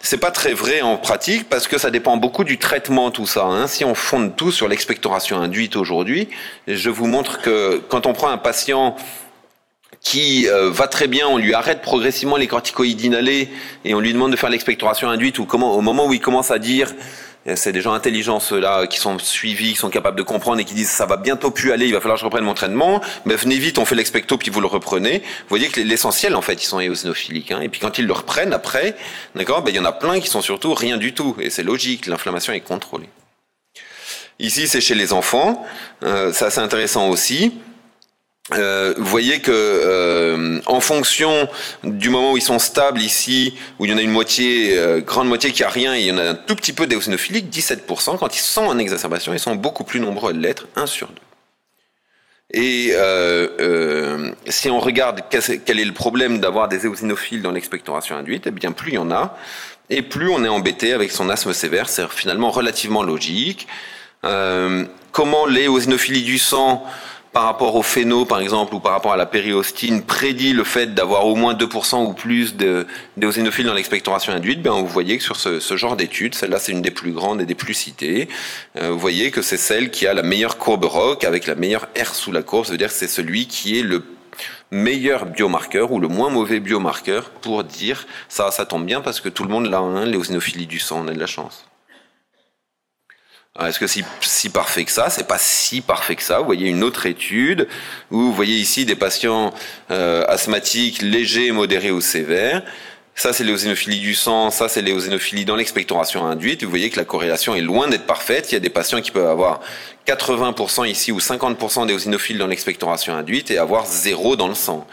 C'est 0.00 0.18
pas 0.18 0.32
très 0.32 0.52
vrai 0.52 0.80
en 0.80 0.96
pratique 0.96 1.48
parce 1.48 1.68
que 1.68 1.78
ça 1.78 1.90
dépend 1.90 2.16
beaucoup 2.16 2.42
du 2.42 2.58
traitement 2.58 3.12
tout 3.12 3.26
ça. 3.26 3.44
Hein. 3.44 3.68
Si 3.68 3.84
on 3.84 3.94
fonde 3.94 4.34
tout 4.34 4.50
sur 4.50 4.66
l'expectoration 4.66 5.40
induite 5.40 5.76
aujourd'hui, 5.76 6.28
je 6.66 6.90
vous 6.90 7.06
montre 7.06 7.40
que 7.40 7.80
quand 7.88 8.06
on 8.06 8.12
prend 8.12 8.28
un 8.28 8.38
patient 8.38 8.96
qui 10.00 10.48
euh, 10.48 10.70
va 10.70 10.86
très 10.86 11.08
bien, 11.08 11.26
on 11.26 11.38
lui 11.38 11.54
arrête 11.54 11.82
progressivement 11.82 12.36
les 12.36 12.46
corticoïdes 12.46 13.00
inhalés 13.00 13.48
et 13.84 13.94
on 13.94 14.00
lui 14.00 14.12
demande 14.12 14.30
de 14.30 14.36
faire 14.36 14.50
l'expectoration 14.50 15.08
induite 15.08 15.38
ou 15.38 15.44
comment, 15.44 15.74
au 15.74 15.80
moment 15.80 16.06
où 16.06 16.12
il 16.12 16.20
commence 16.20 16.50
à 16.50 16.58
dire, 16.58 16.94
c'est 17.56 17.72
des 17.72 17.80
gens 17.80 17.92
intelligents 17.92 18.40
ceux-là 18.40 18.86
qui 18.86 18.98
sont 18.98 19.18
suivis, 19.18 19.72
qui 19.72 19.78
sont 19.78 19.90
capables 19.90 20.16
de 20.16 20.22
comprendre 20.22 20.60
et 20.60 20.64
qui 20.64 20.74
disent 20.74 20.90
ça 20.90 21.06
va 21.06 21.16
bientôt 21.16 21.50
plus 21.50 21.72
aller, 21.72 21.86
il 21.86 21.92
va 21.92 22.00
falloir 22.00 22.16
que 22.16 22.20
je 22.20 22.24
reprenne 22.24 22.44
mon 22.44 22.54
traitement. 22.54 23.00
Mais 23.24 23.36
venez 23.36 23.58
vite, 23.58 23.78
on 23.78 23.84
fait 23.84 23.94
l'expecto 23.94 24.36
puis 24.36 24.50
vous 24.50 24.60
le 24.60 24.66
reprenez. 24.66 25.18
Vous 25.20 25.48
voyez 25.48 25.68
que 25.68 25.80
l'essentiel 25.80 26.34
en 26.34 26.42
fait, 26.42 26.62
ils 26.62 26.66
sont 26.66 26.80
éosinophiliques. 26.80 27.52
Hein. 27.52 27.60
Et 27.62 27.68
puis 27.68 27.80
quand 27.80 27.98
ils 27.98 28.06
le 28.06 28.12
reprennent 28.12 28.52
après, 28.52 28.96
d'accord, 29.34 29.62
ben, 29.62 29.70
il 29.70 29.76
y 29.76 29.80
en 29.80 29.84
a 29.84 29.92
plein 29.92 30.20
qui 30.20 30.28
sont 30.28 30.42
surtout 30.42 30.74
rien 30.74 30.96
du 30.96 31.14
tout 31.14 31.36
et 31.40 31.50
c'est 31.50 31.62
logique, 31.62 32.06
l'inflammation 32.06 32.52
est 32.52 32.60
contrôlée. 32.60 33.08
Ici, 34.40 34.68
c'est 34.68 34.80
chez 34.80 34.94
les 34.94 35.12
enfants. 35.12 35.66
Euh, 36.04 36.32
ça, 36.32 36.50
c'est 36.50 36.60
intéressant 36.60 37.08
aussi. 37.08 37.54
Euh, 38.54 38.94
vous 38.96 39.04
voyez 39.04 39.40
que 39.40 39.52
euh, 39.52 40.60
en 40.66 40.80
fonction 40.80 41.48
du 41.84 42.08
moment 42.08 42.32
où 42.32 42.36
ils 42.36 42.42
sont 42.42 42.58
stables 42.58 43.00
ici, 43.00 43.54
où 43.78 43.84
il 43.84 43.90
y 43.90 43.94
en 43.94 43.98
a 43.98 44.02
une 44.02 44.10
moitié, 44.10 44.78
euh, 44.78 45.00
grande 45.00 45.28
moitié 45.28 45.52
qui 45.52 45.62
a 45.64 45.68
rien, 45.68 45.94
et 45.94 46.00
il 46.00 46.06
y 46.06 46.12
en 46.12 46.18
a 46.18 46.30
un 46.30 46.34
tout 46.34 46.56
petit 46.56 46.72
peu 46.72 46.86
d'éosinophiliques, 46.86 47.50
17%, 47.50 48.16
quand 48.16 48.34
ils 48.36 48.40
sont 48.40 48.64
en 48.64 48.78
exacerbation, 48.78 49.34
ils 49.34 49.38
sont 49.38 49.54
beaucoup 49.54 49.84
plus 49.84 50.00
nombreux 50.00 50.30
à 50.30 50.32
l'être, 50.32 50.66
1 50.76 50.86
sur 50.86 51.08
2. 51.08 51.14
Et 52.50 52.94
si 54.48 54.70
on 54.70 54.80
regarde 54.80 55.22
quel 55.28 55.78
est 55.78 55.84
le 55.84 55.92
problème 55.92 56.40
d'avoir 56.40 56.68
des 56.68 56.86
éosinophiles 56.86 57.42
dans 57.42 57.50
l'expectoration 57.50 58.16
induite, 58.16 58.44
eh 58.46 58.50
bien 58.50 58.72
plus 58.72 58.92
il 58.92 58.94
y 58.94 58.98
en 58.98 59.10
a, 59.10 59.36
et 59.90 60.00
plus 60.00 60.30
on 60.30 60.42
est 60.42 60.48
embêté 60.48 60.94
avec 60.94 61.12
son 61.12 61.28
asthme 61.28 61.52
sévère. 61.52 61.90
C'est 61.90 62.08
finalement 62.08 62.50
relativement 62.50 63.02
logique. 63.02 63.68
comment 64.22 65.44
les 65.44 65.64
éosinophilies 65.64 66.22
du 66.22 66.38
sang 66.38 66.86
par 67.38 67.46
rapport 67.46 67.76
au 67.76 67.84
phéno, 67.84 68.24
par 68.24 68.40
exemple, 68.40 68.74
ou 68.74 68.80
par 68.80 68.90
rapport 68.90 69.12
à 69.12 69.16
la 69.16 69.24
périostine, 69.24 70.02
prédit 70.02 70.52
le 70.52 70.64
fait 70.64 70.92
d'avoir 70.92 71.24
au 71.24 71.36
moins 71.36 71.54
2% 71.54 72.04
ou 72.04 72.12
plus 72.12 72.56
d'éosinophiles 72.56 73.66
dans 73.66 73.74
l'expectoration 73.74 74.32
induite, 74.32 74.60
ben, 74.60 74.72
vous 74.72 74.88
voyez 74.88 75.18
que 75.18 75.22
sur 75.22 75.36
ce, 75.36 75.76
genre 75.76 75.94
d'étude, 75.94 76.34
celle-là 76.34 76.58
c'est 76.58 76.72
une 76.72 76.82
des 76.82 76.90
plus 76.90 77.12
grandes 77.12 77.40
et 77.40 77.46
des 77.46 77.54
plus 77.54 77.74
citées, 77.74 78.28
euh, 78.76 78.90
vous 78.90 78.98
voyez 78.98 79.30
que 79.30 79.40
c'est 79.40 79.56
celle 79.56 79.92
qui 79.92 80.08
a 80.08 80.14
la 80.14 80.24
meilleure 80.24 80.58
courbe 80.58 80.86
ROC 80.86 81.22
avec 81.22 81.46
la 81.46 81.54
meilleure 81.54 81.86
R 81.96 82.12
sous 82.12 82.32
la 82.32 82.42
courbe, 82.42 82.64
ça 82.64 82.72
veut 82.72 82.76
dire 82.76 82.88
que 82.88 82.94
c'est 82.94 83.06
celui 83.06 83.46
qui 83.46 83.78
est 83.78 83.84
le 83.84 84.02
meilleur 84.72 85.24
biomarqueur 85.24 85.92
ou 85.92 86.00
le 86.00 86.08
moins 86.08 86.30
mauvais 86.30 86.58
biomarqueur 86.58 87.30
pour 87.30 87.62
dire 87.62 88.08
ça, 88.28 88.50
ça 88.50 88.66
tombe 88.66 88.84
bien 88.84 89.00
parce 89.00 89.20
que 89.20 89.28
tout 89.28 89.44
le 89.44 89.50
monde 89.50 89.70
l'a, 89.70 89.78
hein, 89.78 90.06
l'éosinophilies 90.06 90.66
du 90.66 90.80
sang, 90.80 91.04
on 91.04 91.08
a 91.08 91.12
de 91.12 91.20
la 91.20 91.26
chance. 91.26 91.67
Est-ce 93.66 93.80
que 93.80 93.86
si 93.86 94.48
parfait 94.50 94.84
que 94.84 94.92
ça 94.92 95.10
C'est 95.10 95.26
pas 95.26 95.38
si 95.38 95.80
parfait 95.80 96.14
que 96.14 96.22
ça? 96.22 96.38
Vous 96.38 96.44
voyez 96.44 96.68
une 96.68 96.84
autre 96.84 97.06
étude 97.06 97.66
où 98.10 98.20
vous 98.20 98.32
voyez 98.32 98.56
ici 98.56 98.84
des 98.84 98.94
patients 98.94 99.52
euh, 99.90 100.24
asthmatiques 100.28 101.02
légers, 101.02 101.50
modérés 101.50 101.90
ou 101.90 102.00
sévères. 102.00 102.62
Ça, 103.16 103.32
c'est 103.32 103.42
l'éosinophilie 103.42 103.98
du 103.98 104.14
sang. 104.14 104.50
Ça, 104.50 104.68
c'est 104.68 104.80
l'éosinophilie 104.80 105.44
dans 105.44 105.56
l'expectoration 105.56 106.24
induite. 106.24 106.62
Vous 106.62 106.70
voyez 106.70 106.88
que 106.88 106.96
la 106.96 107.04
corrélation 107.04 107.56
est 107.56 107.60
loin 107.60 107.88
d'être 107.88 108.06
parfaite. 108.06 108.52
Il 108.52 108.54
y 108.54 108.56
a 108.56 108.60
des 108.60 108.70
patients 108.70 109.00
qui 109.00 109.10
peuvent 109.10 109.26
avoir 109.26 109.60
80% 110.06 110.88
ici 110.88 111.10
ou 111.10 111.18
50% 111.18 111.86
d'éosinophiles 111.86 112.38
dans 112.38 112.46
l'expectoration 112.46 113.16
induite 113.16 113.50
et 113.50 113.58
avoir 113.58 113.86
zéro 113.86 114.36
dans 114.36 114.46
le 114.46 114.54
sang. 114.54 114.86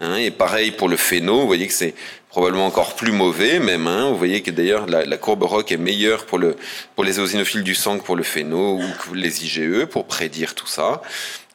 Hein, 0.00 0.16
et 0.16 0.30
pareil 0.30 0.70
pour 0.70 0.88
le 0.88 0.96
phéno, 0.96 1.40
vous 1.40 1.46
voyez 1.46 1.66
que 1.66 1.72
c'est 1.72 1.94
probablement 2.32 2.66
encore 2.66 2.96
plus 2.96 3.12
mauvais 3.12 3.60
même. 3.60 3.86
Hein. 3.86 4.08
Vous 4.08 4.16
voyez 4.16 4.40
que 4.40 4.50
d'ailleurs 4.50 4.86
la, 4.86 5.16
courbe 5.18 5.42
ROC 5.42 5.70
est 5.70 5.76
meilleure 5.76 6.24
pour, 6.24 6.38
le, 6.38 6.56
pour 6.94 7.04
les 7.04 7.20
eosinophiles 7.20 7.62
du 7.62 7.74
sang 7.74 7.98
que 7.98 8.04
pour 8.04 8.16
le 8.16 8.22
phéno 8.22 8.80
ou 8.80 9.14
les 9.14 9.44
IgE 9.44 9.84
pour 9.84 10.06
prédire 10.06 10.54
tout 10.54 10.66
ça. 10.66 11.02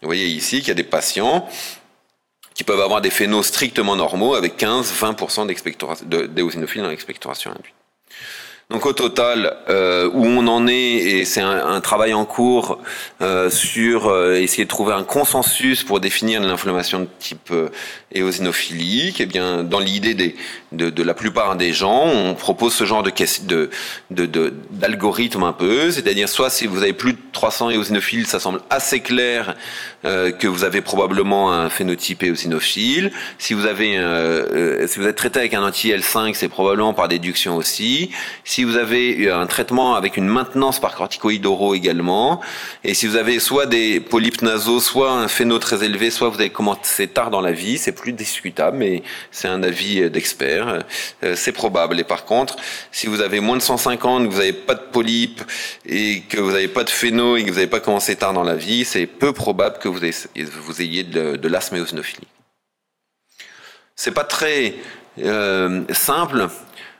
Vous 0.03 0.07
voyez 0.07 0.27
ici 0.27 0.59
qu'il 0.59 0.67
y 0.67 0.71
a 0.71 0.75
des 0.75 0.83
patients 0.83 1.49
qui 2.53 2.63
peuvent 2.63 2.79
avoir 2.79 3.01
des 3.01 3.09
phénos 3.09 3.47
strictement 3.47 3.95
normaux 3.95 4.35
avec 4.35 4.59
15-20% 4.59 6.27
d'éosinophiles 6.27 6.83
dans 6.83 6.89
l'expectoration 6.89 7.51
induite. 7.51 7.73
Donc 8.69 8.85
au 8.85 8.91
total, 8.91 9.55
euh, 9.69 10.09
où 10.13 10.25
on 10.25 10.45
en 10.47 10.67
est, 10.67 10.73
et 10.73 11.23
c'est 11.23 11.39
un, 11.39 11.79
travail 11.79 12.13
en 12.13 12.25
cours 12.25 12.79
euh, 13.21 13.49
sur 13.49 14.07
euh, 14.07 14.33
essayer 14.33 14.65
de 14.65 14.69
trouver 14.69 14.91
un 14.91 15.03
consensus 15.03 15.85
pour 15.85 16.01
définir 16.01 16.41
l'inflammation 16.41 16.99
de 16.99 17.07
type 17.17 17.53
éosinophilique, 18.11 19.21
et 19.21 19.25
bien 19.25 19.63
dans 19.63 19.79
l'idée 19.79 20.15
des, 20.15 20.35
de, 20.73 20.89
de, 20.89 21.03
la 21.03 21.13
plupart 21.13 21.55
des 21.55 21.71
gens, 21.71 22.07
on 22.07 22.33
propose 22.33 22.73
ce 22.73 22.83
genre 22.83 23.03
de 23.03 23.11
de 24.11 24.53
d'algorithme 24.69 25.43
un 25.43 25.53
peu, 25.53 25.89
c'est-à-dire 25.89 26.27
soit 26.27 26.49
si 26.49 26.67
vous 26.67 26.83
avez 26.83 26.91
plus 26.91 27.13
de 27.13 27.19
300 27.31 27.69
éosinophiles, 27.69 28.27
ça 28.27 28.41
semble 28.41 28.59
assez 28.69 28.99
clair 28.99 29.55
que 30.03 30.47
vous 30.47 30.63
avez 30.63 30.81
probablement 30.81 31.53
un 31.53 31.69
phénotype 31.69 32.23
éosinophile. 32.23 33.11
Si 33.37 33.53
vous 33.53 33.65
avez 33.65 33.97
si 34.87 34.99
vous 34.99 35.07
êtes 35.07 35.15
traité 35.15 35.39
avec 35.39 35.53
un 35.53 35.63
anti-L5, 35.63 36.33
c'est 36.33 36.49
probablement 36.49 36.93
par 36.93 37.07
déduction 37.07 37.55
aussi. 37.55 38.11
Si 38.56 38.56
vous 38.63 38.77
avez 38.77 39.29
un 39.31 39.47
traitement 39.47 39.95
avec 39.95 40.17
une 40.17 40.27
maintenance 40.27 40.79
par 40.79 40.95
corticoïdes 40.95 41.45
oraux 41.45 41.75
également, 41.75 42.41
et 42.83 42.93
si 42.93 43.07
vous 43.07 43.15
avez 43.15 43.39
soit 43.39 43.65
des 43.65 43.99
polypes 43.99 44.41
nasaux, 44.41 44.79
soit 44.79 45.11
un 45.11 45.27
phéno 45.27 45.59
très 45.59 45.83
élevé, 45.83 46.11
soit 46.11 46.29
vous 46.29 46.39
avez 46.39 46.49
commencé 46.49 47.07
tard 47.07 47.29
dans 47.29 47.41
la 47.41 47.51
vie, 47.51 47.77
c'est 47.77 47.91
plus 47.91 48.13
discutable, 48.13 48.77
mais 48.77 49.03
c'est 49.31 49.47
un 49.47 49.63
avis 49.63 50.09
d'expert. 50.09 50.83
Euh, 51.23 51.35
c'est 51.35 51.51
probable. 51.51 51.99
Et 51.99 52.03
par 52.03 52.25
contre, 52.25 52.55
si 52.91 53.07
vous 53.07 53.21
avez 53.21 53.39
moins 53.39 53.57
de 53.57 53.61
150, 53.61 54.27
que 54.27 54.31
vous 54.31 54.39
n'avez 54.39 54.53
pas 54.53 54.75
de 54.75 54.83
polypes 54.91 55.41
et 55.85 56.21
que 56.21 56.39
vous 56.39 56.51
n'avez 56.51 56.67
pas 56.67 56.83
de 56.83 56.89
phéno 56.89 57.37
et 57.37 57.43
que 57.43 57.49
vous 57.49 57.55
n'avez 57.55 57.67
pas 57.67 57.79
commencé 57.79 58.15
tard 58.15 58.33
dans 58.33 58.43
la 58.43 58.55
vie, 58.55 58.85
c'est 58.85 59.05
peu 59.05 59.33
probable 59.33 59.77
que 59.79 59.87
vous 59.87 60.03
ayez, 60.81 61.03
de, 61.03 61.35
de 61.35 61.47
l'asthme 61.47 61.75
éosinophilique. 61.77 62.29
C'est 63.95 64.11
pas 64.11 64.23
très 64.23 64.75
euh, 65.23 65.83
simple 65.91 66.47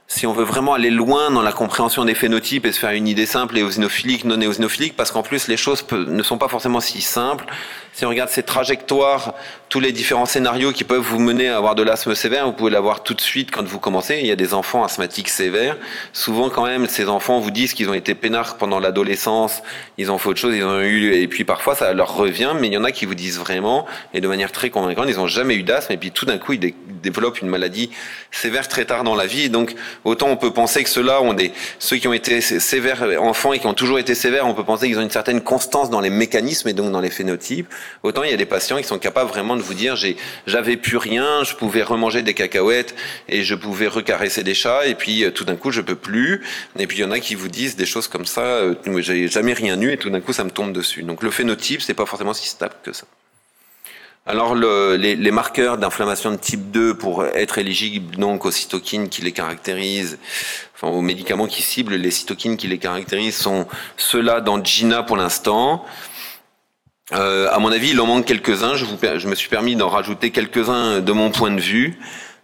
si 0.09 0.25
on 0.25 0.31
veut 0.31 0.45
vraiment 0.45 0.73
aller 0.73 0.89
loin 0.89 1.31
dans 1.31 1.41
la 1.41 1.51
compréhension 1.51 2.05
des 2.05 2.15
phénotypes 2.15 2.65
et 2.65 2.71
se 2.71 2.79
faire 2.79 2.91
une 2.91 3.09
idée 3.09 3.25
simple, 3.25 3.57
éosinophilique, 3.57 4.23
non 4.23 4.39
éosinophilique, 4.39 4.95
parce 4.95 5.11
qu'en 5.11 5.21
plus 5.21 5.49
les 5.49 5.57
choses 5.57 5.85
ne 5.91 6.23
sont 6.23 6.37
pas 6.37 6.47
forcément 6.47 6.79
si 6.79 7.01
simples. 7.01 7.45
Si 7.91 8.05
on 8.05 8.09
regarde 8.09 8.29
ces 8.29 8.43
trajectoires, 8.43 9.33
tous 9.69 9.81
les 9.81 9.91
différents 9.91 10.25
scénarios 10.25 10.71
qui 10.71 10.85
peuvent 10.85 11.01
vous 11.01 11.19
mener 11.19 11.49
à 11.49 11.57
avoir 11.57 11.75
de 11.75 11.83
l'asthme 11.83 12.15
sévère, 12.15 12.45
vous 12.45 12.53
pouvez 12.53 12.71
l'avoir 12.71 13.03
tout 13.03 13.15
de 13.15 13.21
suite 13.21 13.51
quand 13.51 13.65
vous 13.65 13.79
commencez. 13.79 14.19
Il 14.21 14.27
y 14.27 14.31
a 14.31 14.37
des 14.37 14.53
enfants 14.53 14.83
asthmatiques 14.83 15.29
sévères. 15.29 15.75
Souvent, 16.13 16.49
quand 16.49 16.65
même, 16.65 16.87
ces 16.87 17.09
enfants 17.09 17.39
vous 17.39 17.51
disent 17.51 17.73
qu'ils 17.73 17.89
ont 17.89 17.93
été 17.93 18.15
peinards 18.15 18.57
pendant 18.57 18.79
l'adolescence, 18.79 19.61
ils 19.97 20.09
ont 20.09 20.19
fait 20.19 20.29
autre 20.29 20.39
chose, 20.39 20.55
ils 20.55 20.63
ont 20.63 20.79
eu, 20.79 21.15
et 21.15 21.27
puis 21.27 21.43
parfois 21.43 21.75
ça 21.75 21.93
leur 21.93 22.15
revient, 22.15 22.53
mais 22.57 22.67
il 22.67 22.73
y 22.73 22.77
en 22.77 22.85
a 22.85 22.91
qui 22.91 23.05
vous 23.05 23.15
disent 23.15 23.39
vraiment, 23.39 23.85
et 24.13 24.21
de 24.21 24.27
manière 24.27 24.53
très 24.53 24.69
convaincante, 24.69 25.07
ils 25.09 25.17
n'ont 25.17 25.27
jamais 25.27 25.55
eu 25.55 25.63
d'asthme, 25.63 25.91
et 25.91 25.97
puis 25.97 26.11
tout 26.11 26.25
d'un 26.25 26.37
coup, 26.37 26.53
ils 26.53 26.73
développent 27.01 27.41
une 27.41 27.49
maladie 27.49 27.89
sévère 28.31 28.67
très 28.67 28.85
tard 28.85 29.03
dans 29.03 29.15
la 29.15 29.25
vie. 29.25 29.49
Donc, 29.49 29.75
autant 30.03 30.27
on 30.27 30.37
peut 30.37 30.51
penser 30.51 30.83
que 30.83 30.89
ceux-là 30.89 31.21
ont 31.21 31.33
des, 31.33 31.51
ceux 31.79 31.97
qui 31.97 32.07
ont 32.07 32.13
été 32.13 32.41
sévères 32.41 33.03
enfants 33.19 33.53
et 33.53 33.59
qui 33.59 33.67
ont 33.67 33.73
toujours 33.73 33.99
été 33.99 34.15
sévères, 34.15 34.47
on 34.47 34.53
peut 34.53 34.63
penser 34.63 34.87
qu'ils 34.87 34.99
ont 34.99 35.03
une 35.03 35.09
certaine 35.09 35.41
constance 35.41 35.89
dans 35.89 36.01
les 36.01 36.09
mécanismes 36.09 36.67
et 36.69 36.73
donc 36.73 36.91
dans 36.91 37.01
les 37.01 37.09
phénotypes. 37.09 37.67
Autant 38.03 38.23
il 38.23 38.31
y 38.31 38.33
a 38.33 38.37
des 38.37 38.45
patients 38.45 38.77
qui 38.77 38.83
sont 38.83 38.99
capables 38.99 39.29
vraiment 39.29 39.55
de 39.55 39.61
vous 39.61 39.73
dire 39.73 39.95
j'avais 40.45 40.77
plus 40.77 40.97
rien, 40.97 41.43
je 41.43 41.55
pouvais 41.55 41.83
remanger 41.83 42.21
des 42.21 42.33
cacahuètes 42.33 42.95
et 43.27 43.43
je 43.43 43.55
pouvais 43.55 43.87
recaresser 43.87 44.43
des 44.43 44.53
chats 44.53 44.85
et 44.87 44.95
puis 44.95 45.23
euh, 45.23 45.31
tout 45.31 45.45
d'un 45.45 45.55
coup 45.55 45.71
je 45.71 45.81
peux 45.81 45.95
plus. 45.95 46.43
Et 46.79 46.87
puis 46.87 46.97
il 46.97 47.01
y 47.01 47.05
en 47.05 47.11
a 47.11 47.19
qui 47.19 47.35
vous 47.35 47.47
disent 47.47 47.75
des 47.75 47.85
choses 47.85 48.07
comme 48.07 48.25
ça, 48.25 48.41
euh, 48.41 48.75
j'ai 48.97 49.27
jamais 49.27 49.53
rien 49.53 49.79
eu 49.81 49.91
et 49.91 49.97
tout 49.97 50.09
d'un 50.09 50.21
coup 50.21 50.33
ça 50.33 50.43
me 50.43 50.51
tombe 50.51 50.73
dessus. 50.73 51.03
Donc 51.03 51.23
le 51.23 51.31
phénotype 51.31 51.81
c'est 51.81 51.93
pas 51.93 52.05
forcément 52.05 52.33
si 52.33 52.47
stable 52.47 52.75
que 52.83 52.93
ça. 52.93 53.05
Alors 54.27 54.55
les, 54.55 55.31
marqueurs 55.31 55.77
d'inflammation 55.77 56.31
de 56.31 56.35
type 56.35 56.69
2 56.71 56.95
pour 56.95 57.25
être 57.25 57.59
éligibles 57.59 58.17
donc 58.17 58.45
aux 58.45 58.51
cytokines 58.51 59.07
qui 59.07 59.21
les 59.21 59.31
caractérisent, 59.31 60.19
enfin 60.75 60.91
aux 60.93 61.01
médicaments 61.01 61.47
qui 61.47 61.61
ciblent 61.61 61.95
les 61.95 62.11
cytokines 62.11 62.57
qui 62.57 62.67
les 62.67 62.77
caractérisent 62.77 63.37
sont 63.37 63.67
ceux-là 63.95 64.41
dans 64.41 64.61
GINA 64.61 65.03
pour 65.03 65.15
l'instant. 65.15 65.85
Euh, 67.13 67.49
à 67.53 67.59
mon 67.59 67.71
avis, 67.71 67.91
il 67.91 68.01
en 68.01 68.05
manque 68.05 68.25
quelques-uns. 68.25 68.75
Je, 68.75 69.27
me 69.27 69.35
suis 69.35 69.47
permis 69.47 69.77
d'en 69.77 69.87
rajouter 69.87 70.31
quelques-uns 70.31 70.99
de 70.99 71.11
mon 71.13 71.31
point 71.31 71.51
de 71.51 71.61
vue. 71.61 71.97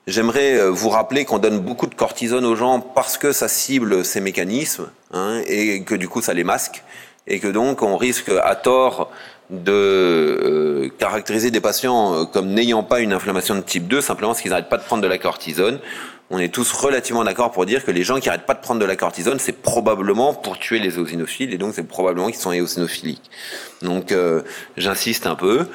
J'aimerais 0.08 0.58
euh, 0.58 0.70
vous 0.70 0.90
rappeler 0.90 1.26
qu'on 1.26 1.40
donne 1.40 1.60
beaucoup 1.60 1.88
de 1.88 1.96
cortisone 1.96 2.46
aux 2.46 2.56
gens 2.56 2.80
parce 2.80 3.18
que 3.18 3.34
ça 3.34 3.50
cible 3.50 4.06
ces 4.06 4.22
mécanismes 4.22 4.90
hein, 5.12 5.42
et 5.48 5.84
que 5.84 5.96
du 5.96 6.08
coup 6.08 6.22
ça 6.22 6.34
les 6.34 6.46
masque 6.46 6.82
et 7.28 7.40
que 7.40 7.48
donc 7.48 7.82
on 7.82 7.98
risque 7.98 8.32
à 8.44 8.56
tort 8.56 9.12
de 9.50 9.72
euh, 9.72 10.90
caractériser 10.98 11.52
des 11.52 11.62
patients 11.62 12.26
comme 12.26 12.48
n'ayant 12.48 12.84
pas 12.84 13.02
une 13.02 13.14
inflammation 13.14 13.56
de 13.56 13.62
type 13.62 13.88
2 13.88 14.02
simplement 14.02 14.32
parce 14.32 14.42
qu'ils 14.42 14.52
n'arrêtent 14.52 14.70
pas 14.70 14.78
de 14.78 14.84
prendre 14.84 15.04
de 15.04 15.08
la 15.08 15.18
cortisone 15.18 15.80
on 16.34 16.40
est 16.40 16.52
tous 16.52 16.72
relativement 16.74 17.24
d'accord 17.24 17.52
pour 17.52 17.68
dire 17.68 17.86
que 17.86 17.92
les 17.92 18.04
gens 18.04 18.20
qui 18.20 18.28
arrêtent 18.28 18.48
pas 18.48 18.56
de 18.56 18.60
prendre 18.60 18.82
de 18.82 18.86
la 18.86 18.96
cortisone, 18.96 19.38
c'est 19.38 19.62
probablement 19.62 20.34
pour 20.34 20.58
tuer 20.58 20.80
les 20.80 20.98
eosinophiles, 20.98 21.54
et 21.54 21.60
donc 21.60 21.76
c'est 21.76 21.84
probablement 21.88 22.26
qu'ils 22.26 22.42
sont 22.42 22.52
éosinophiliques. 22.52 23.30
Donc 23.84 24.12
euh, 24.12 24.42
j'insiste 24.76 25.28
un 25.28 25.36
peu. 25.36 25.68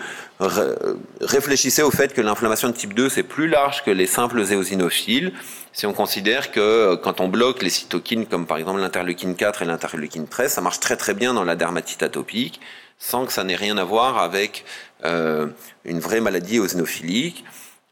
réfléchissez 1.20 1.82
au 1.82 1.92
fait 1.92 2.12
que 2.12 2.20
l'inflammation 2.20 2.68
de 2.68 2.74
type 2.74 2.92
2, 2.92 3.08
c'est 3.08 3.22
plus 3.22 3.46
large 3.46 3.84
que 3.84 3.92
les 3.92 4.08
simples 4.08 4.40
éosinophiles. 4.40 5.32
Si 5.72 5.86
on 5.86 5.92
considère 5.92 6.50
que 6.50 6.58
euh, 6.58 6.96
quand 6.96 7.20
on 7.20 7.28
bloque 7.28 7.62
les 7.62 7.70
cytokines, 7.70 8.26
comme 8.26 8.44
par 8.44 8.56
exemple 8.58 8.80
l'interleukine 8.80 9.36
4 9.36 9.62
et 9.62 9.64
l'interleukine 9.64 10.26
13, 10.26 10.54
ça 10.54 10.60
marche 10.60 10.80
très 10.80 10.96
très 10.96 11.14
bien 11.14 11.34
dans 11.34 11.44
la 11.44 11.54
dermatite 11.54 12.02
atopique, 12.02 12.60
sans 12.98 13.26
que 13.26 13.32
ça 13.32 13.44
n'ait 13.44 13.54
rien 13.54 13.78
à 13.78 13.84
voir 13.84 14.18
avec 14.18 14.64
euh, 15.04 15.46
une 15.84 16.00
vraie 16.00 16.20
maladie 16.20 16.56
éosinophilique. 16.56 17.44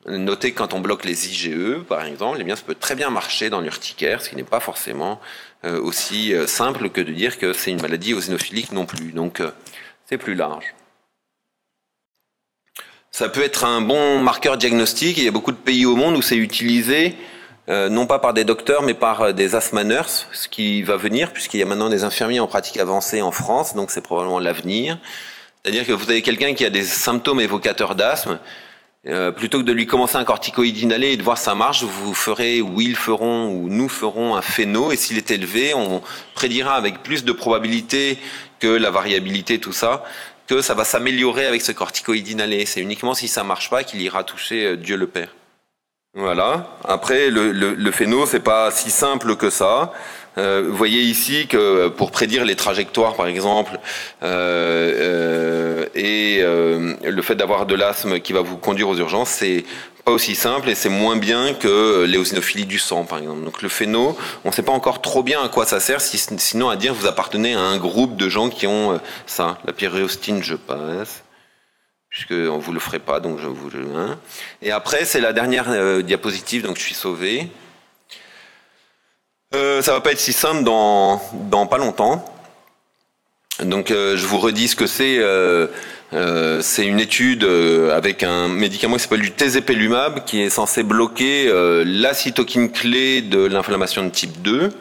Notez 0.08 0.52
que 0.52 0.58
quand 0.58 0.72
on 0.72 0.78
bloque 0.78 1.04
les 1.04 1.28
IgE, 1.28 1.80
par 1.88 2.04
exemple, 2.04 2.38
eh 2.40 2.44
bien, 2.44 2.54
ça 2.54 2.62
peut 2.64 2.76
très 2.76 2.94
bien 2.94 3.10
marcher 3.10 3.50
dans 3.50 3.60
l'urticaire, 3.60 4.22
ce 4.22 4.30
qui 4.30 4.36
n'est 4.36 4.44
pas 4.44 4.60
forcément 4.60 5.20
euh, 5.64 5.80
aussi 5.80 6.32
euh, 6.32 6.46
simple 6.46 6.90
que 6.90 7.00
de 7.00 7.12
dire 7.12 7.38
que 7.38 7.52
c'est 7.52 7.72
une 7.72 7.82
maladie 7.82 8.14
osinophilique 8.14 8.70
non 8.70 8.86
plus. 8.86 9.10
Donc, 9.10 9.40
euh, 9.40 9.50
c'est 10.08 10.18
plus 10.18 10.36
large. 10.36 10.74
Ça 13.10 13.28
peut 13.28 13.42
être 13.42 13.64
un 13.64 13.80
bon 13.80 14.20
marqueur 14.20 14.58
diagnostique. 14.58 15.18
Il 15.18 15.24
y 15.24 15.28
a 15.28 15.32
beaucoup 15.32 15.50
de 15.50 15.56
pays 15.56 15.86
au 15.86 15.96
monde 15.96 16.16
où 16.16 16.22
c'est 16.22 16.36
utilisé, 16.36 17.16
non 17.66 18.06
pas 18.06 18.18
par 18.18 18.34
des 18.34 18.44
docteurs, 18.44 18.82
mais 18.82 18.92
par 18.92 19.32
des 19.32 19.54
asthma 19.54 19.84
nurses, 19.84 20.28
ce 20.32 20.48
qui 20.48 20.82
va 20.82 20.98
venir, 20.98 21.32
puisqu'il 21.32 21.58
y 21.58 21.62
a 21.62 21.66
maintenant 21.66 21.88
des 21.88 22.04
infirmiers 22.04 22.40
en 22.40 22.46
pratique 22.46 22.76
avancée 22.76 23.22
en 23.22 23.32
France, 23.32 23.74
donc 23.74 23.90
c'est 23.90 24.02
probablement 24.02 24.38
l'avenir. 24.38 24.98
C'est-à-dire 25.64 25.86
que 25.86 25.92
vous 25.92 26.10
avez 26.10 26.20
quelqu'un 26.20 26.52
qui 26.52 26.66
a 26.66 26.70
des 26.70 26.84
symptômes 26.84 27.40
évocateurs 27.40 27.94
d'asthme, 27.94 28.38
euh, 29.08 29.30
plutôt 29.30 29.58
que 29.58 29.64
de 29.64 29.72
lui 29.72 29.86
commencer 29.86 30.16
un 30.16 30.24
corticoïde 30.24 30.78
inhalé 30.78 31.12
et 31.12 31.16
de 31.16 31.22
voir 31.22 31.38
ça 31.38 31.54
marche, 31.54 31.84
vous 31.84 32.14
ferez 32.14 32.60
ou 32.60 32.80
ils 32.80 32.96
feront 32.96 33.48
ou 33.48 33.68
nous 33.68 33.88
ferons 33.88 34.34
un 34.34 34.42
phéno 34.42 34.90
et 34.90 34.96
s'il 34.96 35.16
est 35.16 35.30
élevé, 35.30 35.74
on 35.74 36.02
prédira 36.34 36.74
avec 36.74 37.02
plus 37.02 37.24
de 37.24 37.32
probabilité 37.32 38.18
que 38.58 38.66
la 38.66 38.90
variabilité, 38.90 39.60
tout 39.60 39.72
ça, 39.72 40.04
que 40.46 40.60
ça 40.60 40.74
va 40.74 40.84
s'améliorer 40.84 41.46
avec 41.46 41.62
ce 41.62 41.72
corticoïde 41.72 42.28
inhalé. 42.28 42.66
C'est 42.66 42.80
uniquement 42.80 43.14
si 43.14 43.28
ça 43.28 43.44
marche 43.44 43.70
pas 43.70 43.84
qu'il 43.84 44.02
ira 44.02 44.24
toucher 44.24 44.66
euh, 44.66 44.76
Dieu 44.76 44.96
le 44.96 45.06
Père. 45.06 45.28
Voilà. 46.14 46.78
Après, 46.84 47.30
le, 47.30 47.52
le, 47.52 47.74
le 47.74 47.90
phéno, 47.90 48.24
c'est 48.24 48.40
pas 48.40 48.70
si 48.70 48.90
simple 48.90 49.36
que 49.36 49.50
ça. 49.50 49.92
Euh, 50.38 50.66
vous 50.68 50.76
voyez 50.76 51.00
ici 51.02 51.46
que 51.46 51.88
pour 51.88 52.10
prédire 52.10 52.44
les 52.44 52.56
trajectoires, 52.56 53.14
par 53.14 53.26
exemple, 53.26 53.78
euh, 54.22 55.86
euh, 55.86 55.86
et 55.94 57.10
le 57.10 57.22
fait 57.22 57.34
d'avoir 57.34 57.66
de 57.66 57.74
l'asthme 57.74 58.20
qui 58.20 58.32
va 58.32 58.42
vous 58.42 58.56
conduire 58.56 58.88
aux 58.88 58.96
urgences, 58.96 59.30
c'est 59.30 59.64
pas 60.04 60.12
aussi 60.12 60.34
simple 60.34 60.68
et 60.68 60.74
c'est 60.74 60.88
moins 60.88 61.16
bien 61.16 61.54
que 61.54 62.04
l'éosinophilie 62.04 62.66
du 62.66 62.78
sang, 62.78 63.04
par 63.04 63.18
exemple. 63.18 63.44
Donc 63.44 63.62
le 63.62 63.68
phéno, 63.68 64.16
on 64.44 64.48
ne 64.48 64.54
sait 64.54 64.62
pas 64.62 64.72
encore 64.72 65.00
trop 65.00 65.22
bien 65.22 65.42
à 65.42 65.48
quoi 65.48 65.64
ça 65.66 65.80
sert, 65.80 66.00
sinon 66.00 66.68
à 66.68 66.76
dire 66.76 66.94
vous 66.94 67.06
appartenez 67.06 67.54
à 67.54 67.60
un 67.60 67.78
groupe 67.78 68.16
de 68.16 68.28
gens 68.28 68.50
qui 68.50 68.66
ont 68.66 69.00
ça. 69.26 69.58
La 69.64 69.72
pyréostine, 69.72 70.42
je 70.42 70.54
passe 70.54 71.22
puisque 72.08 72.32
on 72.32 72.58
vous 72.58 72.72
le 72.72 72.80
ferait 72.80 73.00
pas, 73.00 73.20
donc 73.20 73.40
je 73.40 73.46
vous. 73.46 73.70
Hein. 73.94 74.18
Et 74.62 74.70
après, 74.70 75.04
c'est 75.04 75.20
la 75.20 75.34
dernière 75.34 76.02
diapositive, 76.02 76.62
donc 76.62 76.78
je 76.78 76.82
suis 76.82 76.94
sauvé. 76.94 77.50
Euh, 79.54 79.80
ça 79.82 79.92
va 79.92 80.00
pas 80.00 80.12
être 80.12 80.18
si 80.18 80.32
simple 80.32 80.64
dans, 80.64 81.20
dans 81.50 81.66
pas 81.66 81.78
longtemps. 81.78 82.24
Donc 83.64 83.90
euh, 83.90 84.16
je 84.16 84.26
vous 84.26 84.38
redis 84.38 84.68
ce 84.68 84.76
que 84.76 84.86
c'est. 84.86 85.18
Euh, 85.18 85.66
euh, 86.12 86.60
c'est 86.62 86.86
une 86.86 87.00
étude 87.00 87.44
avec 87.44 88.22
un 88.22 88.48
médicament 88.48 88.96
qui 88.96 89.02
s'appelle 89.02 89.20
du 89.20 89.32
tezepelumab 89.32 90.24
qui 90.24 90.40
est 90.40 90.50
censé 90.50 90.82
bloquer 90.82 91.50
la 91.84 92.14
cytokine 92.14 92.70
clé 92.70 93.22
de 93.22 93.44
l'inflammation 93.44 94.04
de 94.04 94.10
type 94.10 94.40
2. 94.42 94.72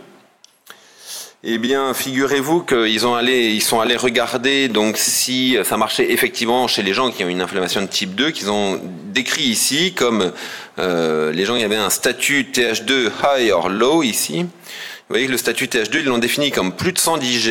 Eh 1.47 1.59
bien, 1.59 1.93
figurez-vous 1.93 2.63
qu'ils 2.63 3.05
ont 3.05 3.13
allé, 3.13 3.51
ils 3.51 3.61
sont 3.61 3.79
allés 3.79 3.97
regarder 3.97 4.67
donc 4.67 4.97
si 4.97 5.55
ça 5.63 5.77
marchait 5.77 6.11
effectivement 6.11 6.67
chez 6.67 6.81
les 6.81 6.91
gens 6.91 7.11
qui 7.11 7.23
ont 7.23 7.29
une 7.29 7.41
inflammation 7.41 7.83
de 7.83 7.85
type 7.85 8.15
2, 8.15 8.31
qu'ils 8.31 8.49
ont 8.49 8.81
décrit 9.13 9.43
ici 9.43 9.93
comme 9.93 10.31
euh, 10.79 11.31
les 11.31 11.45
gens 11.45 11.55
qui 11.55 11.63
avaient 11.63 11.75
un 11.75 11.91
statut 11.91 12.47
TH2 12.51 13.11
high 13.23 13.51
or 13.51 13.69
low 13.69 14.01
ici. 14.01 14.39
Vous 14.41 15.13
voyez 15.13 15.27
que 15.27 15.31
le 15.31 15.37
statut 15.37 15.65
TH2, 15.65 15.99
ils 15.99 16.05
l'ont 16.05 16.17
défini 16.17 16.49
comme 16.49 16.71
plus 16.71 16.93
de 16.93 16.97
100 16.97 17.17
d'IgE 17.17 17.49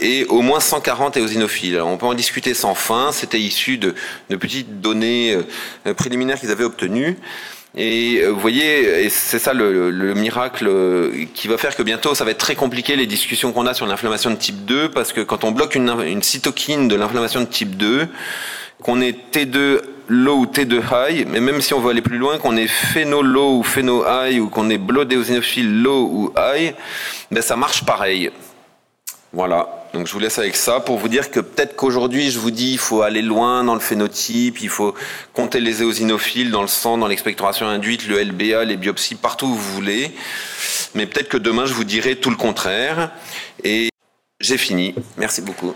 et 0.00 0.24
au 0.24 0.40
moins 0.40 0.58
140 0.58 1.16
éosinophiles. 1.16 1.76
Alors 1.76 1.86
on 1.86 1.98
peut 1.98 2.06
en 2.06 2.14
discuter 2.14 2.52
sans 2.52 2.74
fin, 2.74 3.12
c'était 3.12 3.38
issu 3.38 3.78
de, 3.78 3.94
de 4.28 4.34
petites 4.34 4.80
données 4.80 5.38
euh, 5.86 5.94
préliminaires 5.94 6.40
qu'ils 6.40 6.50
avaient 6.50 6.64
obtenues. 6.64 7.16
Et 7.76 8.20
euh, 8.22 8.30
vous 8.30 8.40
voyez, 8.40 9.04
et 9.04 9.10
c'est 9.10 9.38
ça 9.38 9.52
le, 9.52 9.90
le, 9.90 10.14
miracle 10.14 10.66
euh, 10.66 11.26
qui 11.34 11.46
va 11.46 11.58
faire 11.58 11.76
que 11.76 11.82
bientôt 11.82 12.14
ça 12.14 12.24
va 12.24 12.30
être 12.30 12.38
très 12.38 12.54
compliqué 12.54 12.96
les 12.96 13.06
discussions 13.06 13.52
qu'on 13.52 13.66
a 13.66 13.74
sur 13.74 13.86
l'inflammation 13.86 14.30
de 14.30 14.36
type 14.36 14.64
2, 14.64 14.90
parce 14.90 15.12
que 15.12 15.20
quand 15.20 15.44
on 15.44 15.52
bloque 15.52 15.74
une, 15.74 15.94
une 16.06 16.22
cytokine 16.22 16.88
de 16.88 16.96
l'inflammation 16.96 17.40
de 17.40 17.46
type 17.46 17.76
2, 17.76 18.08
qu'on 18.82 19.02
est 19.02 19.16
T2 19.30 19.80
low 20.08 20.36
ou 20.36 20.46
T2 20.46 20.80
high, 20.90 21.26
mais 21.28 21.40
même 21.40 21.60
si 21.60 21.74
on 21.74 21.80
veut 21.80 21.90
aller 21.90 22.00
plus 22.00 22.16
loin, 22.16 22.38
qu'on 22.38 22.56
est 22.56 22.66
phéno 22.66 23.20
low 23.20 23.58
ou 23.58 23.62
phéno 23.62 24.04
high, 24.08 24.40
ou 24.40 24.48
qu'on 24.48 24.70
est 24.70 24.78
blodéosinophile 24.78 25.82
low 25.82 26.08
ou 26.10 26.32
high, 26.36 26.74
ben 27.30 27.42
ça 27.42 27.56
marche 27.56 27.84
pareil. 27.84 28.30
Voilà. 29.32 29.85
Donc 29.96 30.06
je 30.06 30.12
vous 30.12 30.18
laisse 30.18 30.38
avec 30.38 30.56
ça 30.56 30.80
pour 30.80 30.98
vous 30.98 31.08
dire 31.08 31.30
que 31.30 31.40
peut-être 31.40 31.74
qu'aujourd'hui 31.74 32.30
je 32.30 32.38
vous 32.38 32.50
dis 32.50 32.72
il 32.72 32.78
faut 32.78 33.00
aller 33.00 33.22
loin 33.22 33.64
dans 33.64 33.72
le 33.72 33.80
phénotype, 33.80 34.60
il 34.60 34.68
faut 34.68 34.94
compter 35.32 35.58
les 35.58 35.80
éosinophiles 35.80 36.50
dans 36.50 36.60
le 36.60 36.68
sang, 36.68 36.98
dans 36.98 37.06
l'expectoration 37.06 37.66
induite, 37.66 38.06
le 38.06 38.22
LBA, 38.22 38.64
les 38.64 38.76
biopsies, 38.76 39.14
partout 39.14 39.46
où 39.46 39.54
vous 39.54 39.72
voulez. 39.72 40.10
Mais 40.94 41.06
peut-être 41.06 41.30
que 41.30 41.38
demain 41.38 41.64
je 41.64 41.72
vous 41.72 41.84
dirai 41.84 42.16
tout 42.16 42.28
le 42.28 42.36
contraire. 42.36 43.10
Et 43.64 43.88
j'ai 44.38 44.58
fini. 44.58 44.94
Merci 45.16 45.40
beaucoup. 45.40 45.74